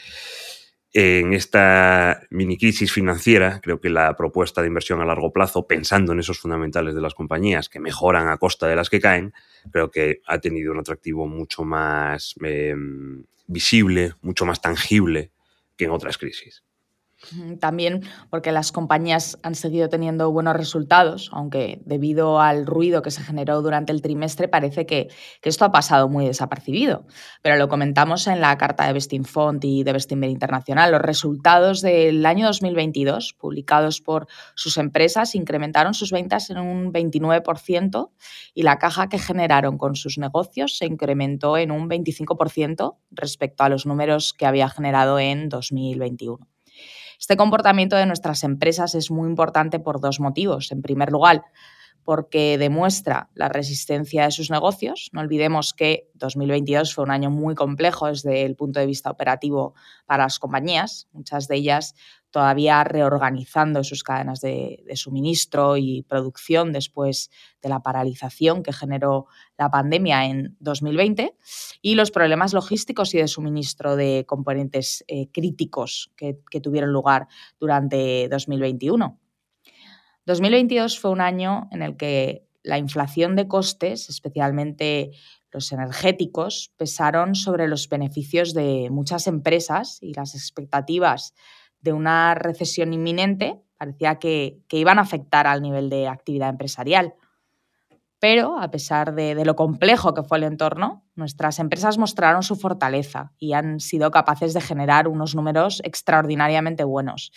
en 0.93 1.33
esta 1.33 2.21
mini 2.29 2.57
crisis 2.57 2.91
financiera, 2.91 3.59
creo 3.61 3.79
que 3.79 3.89
la 3.89 4.15
propuesta 4.15 4.61
de 4.61 4.67
inversión 4.67 5.01
a 5.01 5.05
largo 5.05 5.31
plazo, 5.31 5.67
pensando 5.67 6.13
en 6.13 6.19
esos 6.19 6.39
fundamentales 6.39 6.95
de 6.95 7.01
las 7.01 7.13
compañías 7.13 7.69
que 7.69 7.79
mejoran 7.79 8.29
a 8.29 8.37
costa 8.37 8.67
de 8.67 8.75
las 8.75 8.89
que 8.89 8.99
caen, 8.99 9.33
creo 9.71 9.91
que 9.91 10.21
ha 10.25 10.39
tenido 10.39 10.71
un 10.71 10.79
atractivo 10.79 11.27
mucho 11.27 11.63
más, 11.63 12.35
em, 12.41 13.23
visible, 13.47 14.13
mucho 14.21 14.45
más 14.45 14.61
tangible 14.61 15.31
que 15.75 15.85
en 15.85 15.91
otras 15.91 16.17
crisis. 16.17 16.63
También 17.59 18.03
porque 18.29 18.51
las 18.51 18.71
compañías 18.71 19.39
han 19.41 19.55
seguido 19.55 19.89
teniendo 19.89 20.31
buenos 20.31 20.55
resultados, 20.55 21.31
aunque 21.33 21.81
debido 21.83 22.39
al 22.39 22.67
ruido 22.67 23.01
que 23.01 23.09
se 23.09 23.23
generó 23.23 23.63
durante 23.63 23.91
el 23.91 24.03
trimestre 24.03 24.47
parece 24.47 24.85
que, 24.85 25.07
esto 25.41 25.65
ha 25.65 25.71
pasado 25.71 26.09
muy 26.09 26.27
desapercibido. 26.27 27.05
Pero 27.41 27.55
lo 27.55 27.69
comentamos 27.69 28.27
en 28.27 28.41
la 28.41 28.57
carta 28.57 28.85
de 28.85 28.93
Bestinfont 28.93 29.63
y 29.63 29.83
de 29.83 29.93
Bestinver 29.93 30.29
Internacional. 30.29 30.91
Los 30.91 31.01
resultados 31.01 31.81
del 31.81 32.25
año 32.25 32.45
2022, 32.45 33.33
publicados 33.33 34.01
por 34.01 34.27
sus 34.55 34.77
empresas, 34.77 35.33
incrementaron 35.33 35.93
sus 35.93 36.11
ventas 36.11 36.49
en 36.49 36.59
un 36.59 36.93
29% 36.93 38.11
y 38.53 38.63
la 38.63 38.77
caja 38.77 39.09
que 39.09 39.17
generaron 39.17 39.77
con 39.77 39.95
sus 39.95 40.17
negocios 40.17 40.77
se 40.77 40.85
incrementó 40.85 41.57
en 41.57 41.71
un 41.71 41.89
25% 41.89 42.97
respecto 43.09 43.63
a 43.63 43.69
los 43.69 43.85
números 43.85 44.33
que 44.37 44.45
había 44.45 44.69
generado 44.69 45.17
en 45.17 45.49
2021. 45.49 46.56
Este 47.19 47.37
comportamiento 47.37 47.95
de 47.95 48.05
nuestras 48.05 48.43
empresas 48.43 48.95
es 48.95 49.11
muy 49.11 49.29
importante 49.29 49.79
por 49.79 49.99
dos 49.99 50.19
motivos. 50.19 50.71
En 50.71 50.81
primer 50.81 51.11
lugar, 51.11 51.43
porque 52.07 52.57
demuestra 52.57 53.29
la 53.33 53.49
resistencia 53.49 54.23
de 54.23 54.31
sus 54.31 54.49
negocios. 54.49 55.09
No 55.11 55.19
olvidemos 55.19 55.73
que 55.73 56.09
2022 56.13 56.95
fue 56.95 57.03
un 57.03 57.11
año 57.11 57.29
muy 57.29 57.53
complejo 57.53 58.07
desde 58.07 58.45
el 58.45 58.55
punto 58.55 58.79
de 58.79 58.85
vista 58.85 59.11
operativo 59.11 59.75
para 60.05 60.23
las 60.23 60.39
compañías, 60.39 61.09
muchas 61.11 61.49
de 61.49 61.57
ellas 61.57 61.95
todavía 62.37 62.83
reorganizando 62.83 63.83
sus 63.83 64.03
cadenas 64.03 64.41
de, 64.41 64.83
suministro 64.93 65.75
y 65.75 66.03
producción 66.03 66.71
después 66.71 67.31
de 67.63 67.69
la 67.69 67.79
paralización 67.79 68.61
que 68.61 68.71
generó 68.71 69.25
la 69.57 69.71
pandemia 69.71 70.25
en 70.25 70.55
2020 70.59 71.35
y 71.81 71.95
los 71.95 72.11
problemas 72.11 72.53
logísticos 72.53 73.15
y 73.15 73.17
de 73.17 73.27
suministro 73.27 73.95
de 73.95 74.23
componentes 74.27 75.03
eh, 75.07 75.31
críticos 75.31 76.11
que, 76.15 76.37
que 76.51 76.61
tuvieron 76.61 76.91
lugar 76.91 77.27
durante 77.59 78.29
2021. 78.29 79.19
2022 80.27 80.99
fue 80.99 81.09
un 81.09 81.21
año 81.21 81.67
en 81.71 81.81
el 81.81 81.97
que 81.97 82.45
la 82.61 82.77
inflación 82.77 83.35
de 83.35 83.47
costes, 83.47 84.09
especialmente 84.09 85.09
los 85.51 85.71
energéticos, 85.71 86.71
pesaron 86.77 87.33
sobre 87.33 87.67
los 87.67 87.89
beneficios 87.89 88.53
de 88.53 88.89
muchas 88.91 89.25
empresas 89.25 89.97
y 90.03 90.13
las 90.13 90.35
expectativas 90.35 91.33
de 91.87 91.93
una 91.93 92.35
recesión 92.35 92.91
inminente 92.91 93.61
parecía 93.77 94.19
que, 94.19 94.59
iban 94.71 94.99
a 94.99 95.03
afectar 95.03 95.47
al 95.47 95.61
nivel 95.61 95.89
de 95.89 96.09
actividad 96.09 96.49
empresarial. 96.49 97.13
Pero, 98.19 98.59
a 98.59 98.69
pesar 98.71 99.15
de, 99.15 99.35
de, 99.35 99.45
lo 99.45 99.55
complejo 99.55 100.13
que 100.13 100.23
fue 100.23 100.39
el 100.39 100.43
entorno, 100.43 101.05
nuestras 101.15 101.59
empresas 101.59 101.97
mostraron 101.97 102.43
su 102.43 102.57
fortaleza 102.57 103.31
y 103.37 103.53
han 103.53 103.79
sido 103.79 104.11
capaces 104.11 104.53
de 104.53 104.59
generar 104.59 105.07
unos 105.07 105.33
números 105.33 105.81
extraordinariamente 105.85 106.83
buenos. 106.83 107.31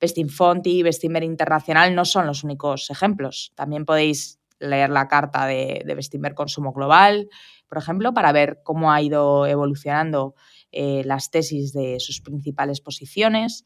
Bestinfont 0.00 0.66
y 0.66 0.82
Bestinver 0.82 1.22
Internacional 1.22 1.94
no 1.94 2.04
son 2.04 2.26
los 2.26 2.42
únicos 2.42 2.90
ejemplos. 2.90 3.52
También 3.54 3.84
podéis 3.84 4.40
leer 4.58 4.90
la 4.90 5.06
carta 5.06 5.46
de, 5.46 5.84
de 5.84 6.34
Consumo 6.34 6.72
Global, 6.72 7.28
por 7.68 7.78
ejemplo, 7.78 8.12
para 8.12 8.32
ver 8.32 8.62
cómo 8.64 8.90
ha 8.90 9.00
ido 9.00 9.46
evolucionando 9.46 10.34
eh, 10.72 11.02
las 11.04 11.30
tesis 11.30 11.72
de 11.72 12.00
sus 12.00 12.20
principales 12.20 12.80
posiciones. 12.80 13.64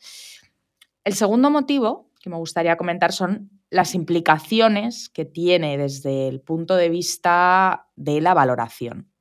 El 1.04 1.14
segundo 1.14 1.50
motivo 1.50 2.10
que 2.26 2.30
me 2.30 2.36
gustaría 2.36 2.76
comentar 2.76 3.12
son 3.12 3.50
las 3.70 3.94
implicaciones 3.94 5.08
que 5.08 5.24
tiene 5.24 5.78
desde 5.78 6.26
el 6.26 6.40
punto 6.40 6.74
de 6.74 6.88
vista 6.88 7.88
de 7.94 8.20
la 8.20 8.34
valoración. 8.34 9.12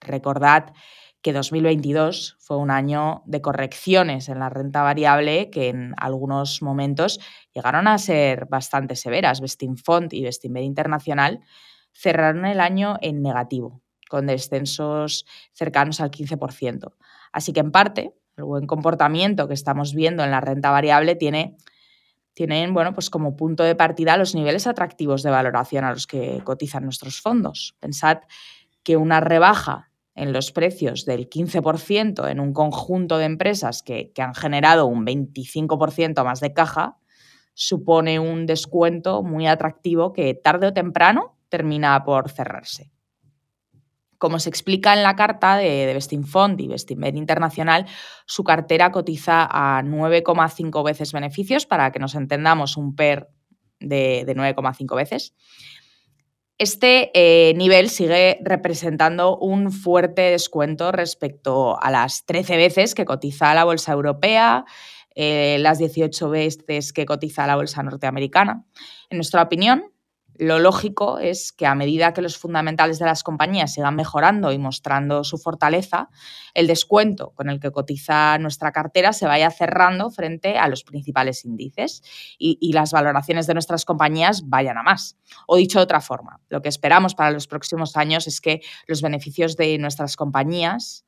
Recordad 0.00 0.72
que 1.20 1.32
2022 1.32 2.36
fue 2.38 2.58
un 2.58 2.70
año 2.70 3.22
de 3.26 3.40
correcciones 3.40 4.28
en 4.28 4.38
la 4.38 4.50
renta 4.50 4.82
variable 4.82 5.50
que 5.50 5.68
en 5.68 5.94
algunos 5.96 6.62
momentos 6.62 7.18
llegaron 7.52 7.88
a 7.88 7.98
ser 7.98 8.46
bastante 8.46 8.94
severas. 8.94 9.40
Bestinfont 9.40 10.12
y 10.12 10.22
Bestinver 10.22 10.62
Internacional 10.62 11.40
cerraron 11.92 12.44
el 12.46 12.60
año 12.60 12.98
en 13.00 13.20
negativo, 13.20 13.82
con 14.08 14.26
descensos 14.26 15.26
cercanos 15.52 16.00
al 16.00 16.12
15%. 16.12 16.94
Así 17.38 17.52
que 17.52 17.60
en 17.60 17.70
parte, 17.70 18.12
el 18.36 18.42
buen 18.42 18.66
comportamiento 18.66 19.46
que 19.46 19.54
estamos 19.54 19.94
viendo 19.94 20.24
en 20.24 20.32
la 20.32 20.40
renta 20.40 20.72
variable 20.72 21.14
tiene 21.14 21.56
tienen, 22.34 22.74
bueno, 22.74 22.94
pues 22.94 23.10
como 23.10 23.36
punto 23.36 23.62
de 23.62 23.76
partida 23.76 24.16
los 24.16 24.34
niveles 24.34 24.66
atractivos 24.66 25.22
de 25.22 25.30
valoración 25.30 25.84
a 25.84 25.92
los 25.92 26.08
que 26.08 26.40
cotizan 26.44 26.82
nuestros 26.82 27.20
fondos. 27.20 27.76
Pensad 27.78 28.18
que 28.82 28.96
una 28.96 29.20
rebaja 29.20 29.92
en 30.16 30.32
los 30.32 30.50
precios 30.50 31.04
del 31.04 31.28
15% 31.28 32.28
en 32.28 32.40
un 32.40 32.52
conjunto 32.52 33.18
de 33.18 33.24
empresas 33.24 33.84
que, 33.84 34.12
han 34.18 34.34
generado 34.34 34.86
un 34.86 35.06
25% 35.06 36.24
más 36.24 36.40
de 36.40 36.52
caja, 36.52 36.98
supone 37.54 38.18
un 38.18 38.46
descuento 38.46 39.22
muy 39.22 39.46
atractivo 39.46 40.12
que 40.12 40.34
tarde 40.34 40.66
o 40.66 40.72
temprano 40.72 41.38
termina 41.48 42.04
por 42.04 42.30
cerrarse. 42.30 42.90
Como 44.18 44.38
se 44.40 44.48
explica 44.48 44.92
en 44.94 45.02
la 45.02 45.16
carta 45.16 45.56
de, 45.56 45.86
de 45.86 45.94
Bestinfond 45.94 46.60
y 46.60 46.68
Bestinver 46.68 47.16
Internacional, 47.16 47.86
su 48.26 48.44
cartera 48.44 48.92
cotiza 48.92 49.48
a 49.50 49.82
9,5 49.82 50.84
veces 50.84 51.12
beneficios, 51.12 51.66
para 51.66 51.90
que 51.92 51.98
nos 51.98 52.14
entendamos 52.14 52.76
un 52.76 52.94
PER 52.94 53.28
de, 53.80 54.24
de 54.26 54.36
9,5 54.36 54.96
veces. 54.96 55.34
Este 56.58 57.12
eh, 57.14 57.54
nivel 57.54 57.88
sigue 57.88 58.40
representando 58.42 59.38
un 59.38 59.70
fuerte 59.70 60.22
descuento 60.22 60.90
respecto 60.90 61.80
a 61.80 61.92
las 61.92 62.26
13 62.26 62.56
veces 62.56 62.96
que 62.96 63.04
cotiza 63.04 63.54
la 63.54 63.62
bolsa 63.62 63.92
europea, 63.92 64.64
eh, 65.14 65.58
las 65.60 65.78
18 65.78 66.28
veces 66.30 66.92
que 66.92 67.06
cotiza 67.06 67.46
la 67.46 67.54
bolsa 67.54 67.84
norteamericana. 67.84 68.64
En 69.08 69.18
nuestra 69.18 69.42
opinión, 69.42 69.84
lo 70.38 70.60
lógico 70.60 71.18
es 71.18 71.52
que 71.52 71.66
a 71.66 71.74
medida 71.74 72.12
que 72.14 72.22
los 72.22 72.38
fundamentales 72.38 72.98
de 72.98 73.06
las 73.06 73.22
compañías 73.22 73.74
sigan 73.74 73.96
mejorando 73.96 74.52
y 74.52 74.58
mostrando 74.58 75.24
su 75.24 75.36
fortaleza, 75.36 76.10
el 76.54 76.68
descuento 76.68 77.32
con 77.34 77.50
el 77.50 77.58
que 77.58 77.72
cotiza 77.72 78.38
nuestra 78.38 78.70
cartera 78.70 79.12
se 79.12 79.26
vaya 79.26 79.50
cerrando 79.50 80.10
frente 80.10 80.56
a 80.56 80.68
los 80.68 80.84
principales 80.84 81.44
índices 81.44 82.02
y, 82.38 82.72
las 82.72 82.92
valoraciones 82.92 83.46
de 83.48 83.54
nuestras 83.54 83.84
compañías 83.84 84.48
vayan 84.48 84.78
a 84.78 84.82
más. 84.84 85.16
O 85.48 85.56
dicho 85.56 85.78
de 85.80 85.84
otra 85.84 86.00
forma, 86.00 86.40
lo 86.48 86.62
que 86.62 86.68
esperamos 86.68 87.14
para 87.14 87.32
los 87.32 87.48
próximos 87.48 87.96
años 87.96 88.28
es 88.28 88.40
que 88.40 88.60
los 88.86 89.02
beneficios 89.02 89.56
de 89.56 89.78
nuestras 89.78 90.14
compañías 90.14 91.04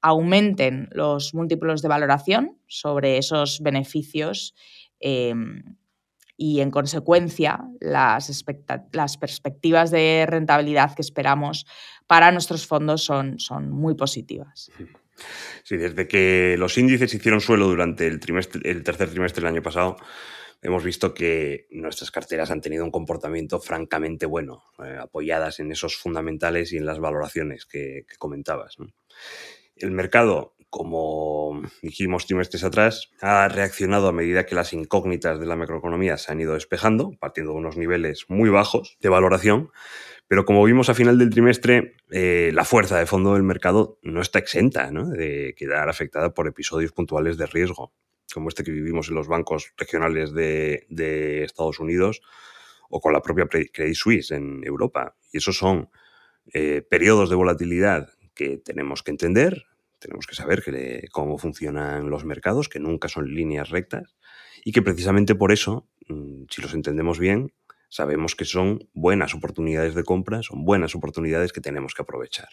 aumenten 0.00 0.88
los 0.90 1.34
múltiplos 1.34 1.82
de 1.82 1.88
valoración 1.88 2.58
sobre 2.66 3.18
esos 3.18 3.60
beneficios. 3.60 4.54
Em, 4.98 5.76
y 6.42 6.60
en 6.60 6.72
consecuencia 6.72 7.60
las, 7.78 8.42
perspectivas 9.20 9.92
de 9.92 10.26
rentabilidad 10.28 10.92
que 10.96 11.02
esperamos 11.02 11.66
para 12.08 12.32
nuestros 12.32 12.66
fondos 12.66 13.04
son, 13.04 13.38
son 13.38 13.70
muy 13.70 13.94
positivas. 13.94 14.68
Sí, 15.62 15.76
desde 15.76 16.08
que 16.08 16.56
los 16.58 16.76
índices 16.78 17.14
hicieron 17.14 17.40
suelo 17.40 17.68
durante 17.68 18.08
el, 18.08 18.18
trimestre, 18.18 18.60
el 18.68 18.82
tercer 18.82 19.10
trimestre 19.10 19.40
del 19.40 19.52
año 19.52 19.62
pasado, 19.62 19.94
hemos 20.62 20.82
visto 20.82 21.14
que 21.14 21.68
nuestras 21.70 22.10
carteras 22.10 22.50
han 22.50 22.60
tenido 22.60 22.84
un 22.84 22.90
comportamiento 22.90 23.60
francamente 23.60 24.26
bueno, 24.26 24.64
eh, 24.84 24.98
apoyadas 25.00 25.60
en 25.60 25.70
esos 25.70 25.96
fundamentales 25.96 26.72
y 26.72 26.76
en 26.76 26.86
las 26.86 26.98
valoraciones 26.98 27.66
que, 27.66 28.04
comentabas. 28.18 28.78
El 29.76 29.92
mercado 29.92 30.56
como 30.72 31.60
dijimos 31.82 32.24
trimestres 32.24 32.64
atrás, 32.64 33.10
ha 33.20 33.46
reaccionado 33.46 34.08
a 34.08 34.12
medida 34.12 34.46
que 34.46 34.54
las 34.54 34.72
incógnitas 34.72 35.38
de 35.38 35.44
la 35.44 35.54
macroeconomía 35.54 36.16
se 36.16 36.32
han 36.32 36.40
ido 36.40 36.54
despejando, 36.54 37.12
partiendo 37.20 37.52
de 37.52 37.58
unos 37.58 37.76
niveles 37.76 38.24
muy 38.28 38.48
bajos 38.48 38.96
de 39.02 39.10
valoración. 39.10 39.70
Pero 40.28 40.46
como 40.46 40.64
vimos 40.64 40.88
a 40.88 40.94
final 40.94 41.18
del 41.18 41.28
trimestre, 41.28 41.96
eh, 42.10 42.52
la 42.54 42.64
fuerza 42.64 42.98
de 42.98 43.04
fondo 43.04 43.34
del 43.34 43.42
mercado 43.42 43.98
no 44.00 44.22
está 44.22 44.38
exenta 44.38 44.90
de 44.90 45.54
quedar 45.58 45.90
afectada 45.90 46.32
por 46.32 46.48
episodios 46.48 46.92
puntuales 46.92 47.36
de 47.36 47.44
riesgo, 47.44 47.92
como 48.32 48.48
este 48.48 48.64
que 48.64 48.72
vivimos 48.72 49.10
en 49.10 49.16
los 49.16 49.28
bancos 49.28 49.74
regionales 49.76 50.32
de, 50.32 51.44
Estados 51.44 51.80
Unidos 51.80 52.22
o 52.88 53.02
con 53.02 53.12
la 53.12 53.20
propia 53.20 53.46
Credit 53.46 53.94
Suisse 53.94 54.30
en 54.30 54.64
Europa. 54.64 55.16
Y 55.34 55.36
esos 55.36 55.58
son 55.58 55.90
eh, 56.54 56.80
periodos 56.80 57.28
de 57.28 57.36
volatilidad 57.36 58.08
que 58.34 58.56
tenemos 58.56 59.02
que 59.02 59.10
entender, 59.10 59.66
tenemos 60.02 60.26
que 60.26 60.34
saber 60.34 60.62
que, 60.62 61.06
cómo 61.12 61.38
funcionan 61.38 62.10
los 62.10 62.24
mercados, 62.24 62.68
que 62.68 62.80
nunca 62.80 63.08
son 63.08 63.32
líneas 63.32 63.70
rectas 63.70 64.16
y 64.64 64.72
que 64.72 64.82
precisamente 64.82 65.34
por 65.34 65.52
eso, 65.52 65.88
mm, 66.08 66.44
si 66.50 66.60
los 66.60 66.74
entendemos 66.74 67.18
bien, 67.18 67.54
sabemos 67.88 68.34
que 68.34 68.44
son 68.44 68.88
buenas 68.92 69.34
oportunidades 69.34 69.94
de 69.94 70.04
compra, 70.04 70.42
son 70.42 70.64
buenas 70.64 70.94
oportunidades 70.94 71.52
que 71.52 71.60
tenemos 71.60 71.94
que 71.94 72.02
aprovechar. 72.02 72.48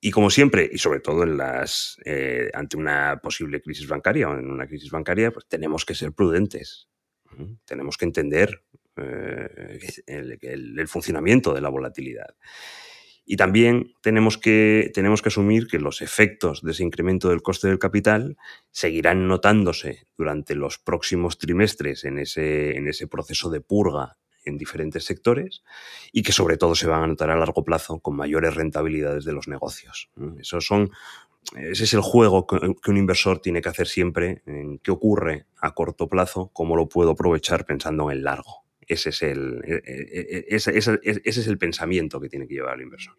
Y 0.00 0.10
como 0.10 0.30
siempre, 0.30 0.68
y 0.70 0.78
sobre 0.78 1.00
todo 1.00 1.22
en 1.22 1.36
las, 1.36 1.96
eh, 2.04 2.50
ante 2.54 2.76
una 2.76 3.20
posible 3.22 3.62
crisis 3.62 3.86
bancaria 3.86 4.28
o 4.28 4.36
en 4.36 4.50
una 4.50 4.66
crisis 4.66 4.90
bancaria, 4.90 5.30
pues 5.30 5.46
tenemos 5.46 5.84
que 5.84 5.94
ser 5.94 6.12
prudentes. 6.12 6.88
Tenemos 7.64 7.96
que 7.96 8.04
entender 8.04 8.62
eh, 8.96 9.78
el 10.06 10.88
funcionamiento 10.88 11.54
de 11.54 11.62
la 11.62 11.70
volatilidad. 11.70 12.34
Y 13.24 13.36
también 13.36 13.94
tenemos 14.02 14.36
que, 14.36 14.90
tenemos 14.92 15.22
que 15.22 15.28
asumir 15.28 15.68
que 15.68 15.78
los 15.78 16.02
efectos 16.02 16.62
de 16.62 16.72
ese 16.72 16.82
incremento 16.82 17.28
del 17.28 17.42
coste 17.42 17.68
del 17.68 17.78
capital 17.78 18.36
seguirán 18.70 19.28
notándose 19.28 20.06
durante 20.16 20.54
los 20.54 20.78
próximos 20.78 21.38
trimestres 21.38 22.04
en 22.04 22.18
ese, 22.18 22.76
en 22.76 22.88
ese 22.88 23.06
proceso 23.06 23.48
de 23.48 23.60
purga 23.60 24.18
en 24.44 24.58
diferentes 24.58 25.04
sectores 25.04 25.62
y 26.12 26.22
que 26.22 26.32
sobre 26.32 26.56
todo 26.56 26.74
se 26.74 26.88
van 26.88 27.02
a 27.02 27.06
notar 27.06 27.30
a 27.30 27.36
largo 27.36 27.64
plazo 27.64 28.00
con 28.00 28.16
mayores 28.16 28.54
rentabilidades 28.54 29.24
de 29.24 29.32
los 29.32 29.48
negocios. 29.48 30.10
Esos 30.38 30.66
son, 30.66 30.90
ese 31.56 31.84
es 31.84 31.94
el 31.94 32.00
juego 32.00 32.46
que 32.46 32.90
un 32.90 32.96
inversor 32.96 33.40
tiene 33.40 33.62
que 33.62 33.68
hacer 33.68 33.86
siempre 33.86 34.42
en 34.46 34.78
qué 34.78 34.90
ocurre 34.90 35.46
a 35.60 35.74
corto 35.74 36.08
plazo, 36.08 36.50
cómo 36.52 36.76
lo 36.76 36.88
puedo 36.88 37.12
aprovechar 37.12 37.64
pensando 37.64 38.10
en 38.10 38.18
el 38.18 38.24
largo. 38.24 38.64
Ese 38.92 39.10
es 39.10 39.22
el, 39.22 39.62
e, 39.64 39.74
e, 39.74 40.38
e, 40.38 40.56
ese, 40.56 41.00
es 41.24 41.46
el 41.46 41.58
pensamiento 41.58 42.20
que 42.20 42.28
tiene 42.28 42.46
que 42.46 42.54
llevar 42.54 42.76
el 42.76 42.82
inversor. 42.82 43.16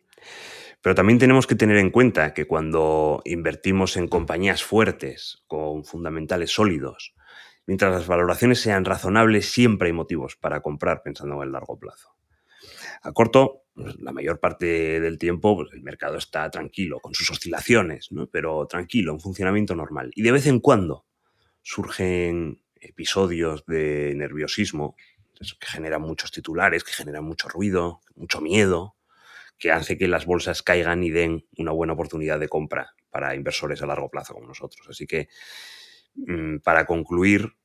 Pero 0.82 0.96
también 0.96 1.18
tenemos 1.18 1.48
que 1.48 1.56
tener 1.56 1.78
en 1.78 1.92
cuenta 1.92 2.34
que 2.34 2.46
cuando 2.46 3.22
invertimos 3.26 3.96
en 3.96 4.08
compañías 4.08 4.64
fuertes, 4.64 5.44
con 5.48 5.86
fundamentales 5.86 6.52
sólidos, 6.52 7.16
mientras 7.66 7.94
las 7.94 8.08
valoraciones 8.08 8.60
sean 8.60 8.84
razonables, 8.84 9.50
siempre 9.50 9.88
hay 9.88 9.94
motivos 9.94 10.36
para 10.36 10.62
comprar 10.62 11.02
pensando 11.02 11.36
en 11.36 11.44
el 11.44 11.52
largo 11.54 11.80
plazo. 11.80 12.16
A 13.02 13.12
corto, 13.12 13.64
pues, 13.74 14.00
la 14.00 14.12
mayor 14.12 14.40
parte 14.40 15.00
del 15.00 15.18
tiempo 15.18 15.56
pues, 15.56 15.72
el 15.74 15.84
mercado 15.84 16.18
está 16.18 16.50
tranquilo, 16.52 17.00
con 17.00 17.14
sus 17.14 17.32
oscilaciones, 17.32 18.10
pero 18.32 18.68
tranquilo, 18.68 19.14
en 19.14 19.20
funcionamiento 19.20 19.76
normal. 19.76 20.12
Y 20.16 20.22
de 20.22 20.32
vez 20.32 20.48
en 20.48 20.60
cuando 20.60 21.06
surgen 21.62 22.62
episodios 22.80 23.66
de 23.66 24.14
nerviosismo 24.16 24.96
que 25.60 25.68
generan 25.68 26.02
muchos 26.02 26.32
titulares, 26.32 26.84
que 26.84 26.94
generan 26.94 27.24
mucho 27.24 27.50
ruido, 27.50 28.02
mucho 28.16 28.42
miedo, 28.42 28.96
que 29.58 29.72
hace 29.72 29.98
que 29.98 30.08
las 30.08 30.26
bolsas 30.26 30.64
caigan 30.64 31.04
y 31.04 31.10
den 31.10 31.46
una 31.58 31.72
buena 31.72 31.94
oportunidad 31.94 32.40
de 32.40 32.50
compra 32.50 32.94
para 33.10 33.36
inversores 33.36 33.82
a 33.82 33.86
largo 33.86 34.10
plazo 34.10 34.34
como 34.34 34.48
nosotros. 34.48 34.88
Así 34.90 35.06
que, 35.06 35.30
mm, 36.16 36.58
para 36.58 36.86
concluir, 36.86 37.56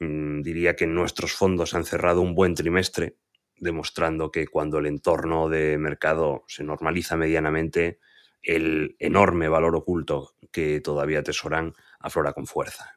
mm, 0.00 0.42
diría 0.42 0.76
que 0.76 0.86
nuestros 0.86 1.32
fondos 1.32 1.74
han 1.74 1.84
cerrado 1.84 2.20
un 2.20 2.34
buen 2.34 2.54
trimestre, 2.54 3.16
demostrando 3.58 4.30
que 4.30 4.46
cuando 4.46 4.78
el 4.78 4.86
entorno 4.86 5.48
de 5.48 5.78
mercado 5.78 6.44
se 6.48 6.64
normaliza 6.64 7.16
medianamente, 7.16 8.00
el 8.42 8.96
enorme 8.98 9.48
valor 9.48 9.74
oculto 9.76 10.34
que 10.52 10.80
todavía 10.80 11.20
atesoran 11.20 11.74
aflora 11.98 12.32
con 12.32 12.46
fuerza. 12.46 12.94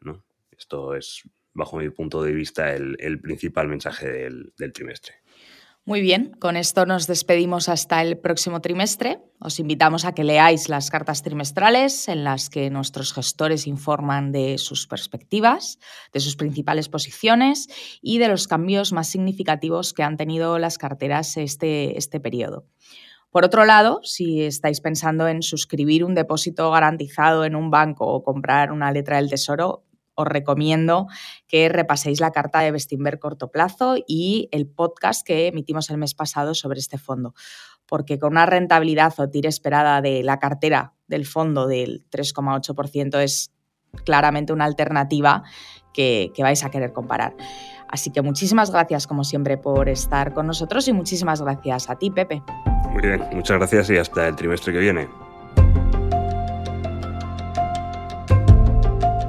Esto 0.52 0.96
es 0.96 1.24
bajo 1.60 1.78
mi 1.78 1.92
punto 1.92 2.24
de 2.24 2.34
vista, 2.34 2.74
el, 2.74 3.20
principal 3.22 3.68
mensaje 3.68 4.10
del, 4.10 4.54
del 4.58 4.74
trimestre. 4.74 5.16
Muy 5.86 6.02
bien, 6.02 6.34
con 6.40 6.56
esto 6.56 6.86
nos 6.86 7.08
despedimos 7.08 7.68
hasta 7.68 8.04
el 8.04 8.20
próximo 8.20 8.62
trimestre. 8.62 9.22
Os 9.40 9.60
invitamos 9.60 10.06
a 10.06 10.14
que 10.14 10.24
leáis 10.24 10.70
las 10.70 10.92
cartas 10.92 11.24
trimestrales 11.24 12.08
en 12.08 12.24
las 12.24 12.50
que 12.50 12.70
nuestros 12.70 13.12
gestores 13.12 13.66
informan 13.66 14.32
de 14.32 14.60
sus 14.60 14.86
perspectivas, 14.86 15.80
de 16.14 16.20
sus 16.20 16.36
principales 16.36 16.90
posiciones 16.90 17.68
y 18.04 18.20
de 18.20 18.28
los 18.28 18.48
cambios 18.48 18.94
más 18.94 19.08
significativos 19.08 19.94
que 19.94 20.04
han 20.04 20.18
tenido 20.18 20.60
las 20.60 20.78
carteras 20.78 21.38
este, 21.38 21.98
este 21.98 22.20
periodo. 22.20 22.68
Por 23.32 23.46
otro 23.46 23.66
lado, 23.66 24.02
si 24.04 24.44
estáis 24.44 24.82
pensando 24.82 25.28
en 25.28 25.42
suscribir 25.42 26.04
un 26.04 26.14
depósito 26.14 26.70
garantizado 26.72 27.46
en 27.46 27.56
un 27.56 27.72
banco 27.72 28.06
o 28.06 28.24
comprar 28.24 28.72
una 28.72 28.92
letra 28.92 29.18
del 29.18 29.30
tesoro, 29.30 29.86
os 30.20 30.28
recomiendo 30.28 31.08
que 31.48 31.70
repaséis 31.70 32.20
la 32.20 32.32
carta 32.32 32.60
de 32.60 32.72
Bestinver 32.72 33.20
corto 33.20 33.52
plazo 33.52 33.96
y 34.06 34.50
el 34.52 34.68
podcast 34.68 35.26
que 35.26 35.48
emitimos 35.48 35.90
el 35.90 35.98
mes 35.98 36.14
pasado 36.14 36.54
sobre 36.54 36.80
este 36.80 36.98
fondo. 36.98 37.34
Porque 37.86 38.20
con 38.20 38.34
una 38.34 38.46
rentabilidad 38.46 39.14
o 39.18 39.30
tira 39.30 39.50
esperada 39.50 40.02
de 40.02 40.22
la 40.24 40.38
cartera 40.40 40.94
del 41.08 41.26
fondo 41.26 41.68
del 41.68 42.06
3,8% 42.12 43.20
es 43.24 43.52
claramente 44.06 44.54
una 44.54 44.66
alternativa 44.66 45.44
que, 45.94 46.32
que 46.36 46.44
vais 46.44 46.64
a 46.64 46.70
querer 46.70 46.92
comparar. 46.92 47.36
Así 47.88 48.12
que 48.12 48.22
muchísimas 48.22 48.72
gracias, 48.72 49.08
como 49.08 49.24
siempre, 49.24 49.58
por 49.58 49.90
estar 49.90 50.34
con 50.34 50.46
nosotros 50.46 50.88
y 50.88 50.94
muchísimas 50.94 51.42
gracias 51.42 51.90
a 51.90 51.96
ti, 51.96 52.12
Pepe. 52.12 52.44
Muy 52.92 53.02
bien, 53.02 53.24
muchas 53.32 53.58
gracias 53.58 53.90
y 53.90 53.98
hasta 53.98 54.28
el 54.28 54.36
trimestre 54.36 54.74
que 54.74 54.80
viene. 54.80 55.29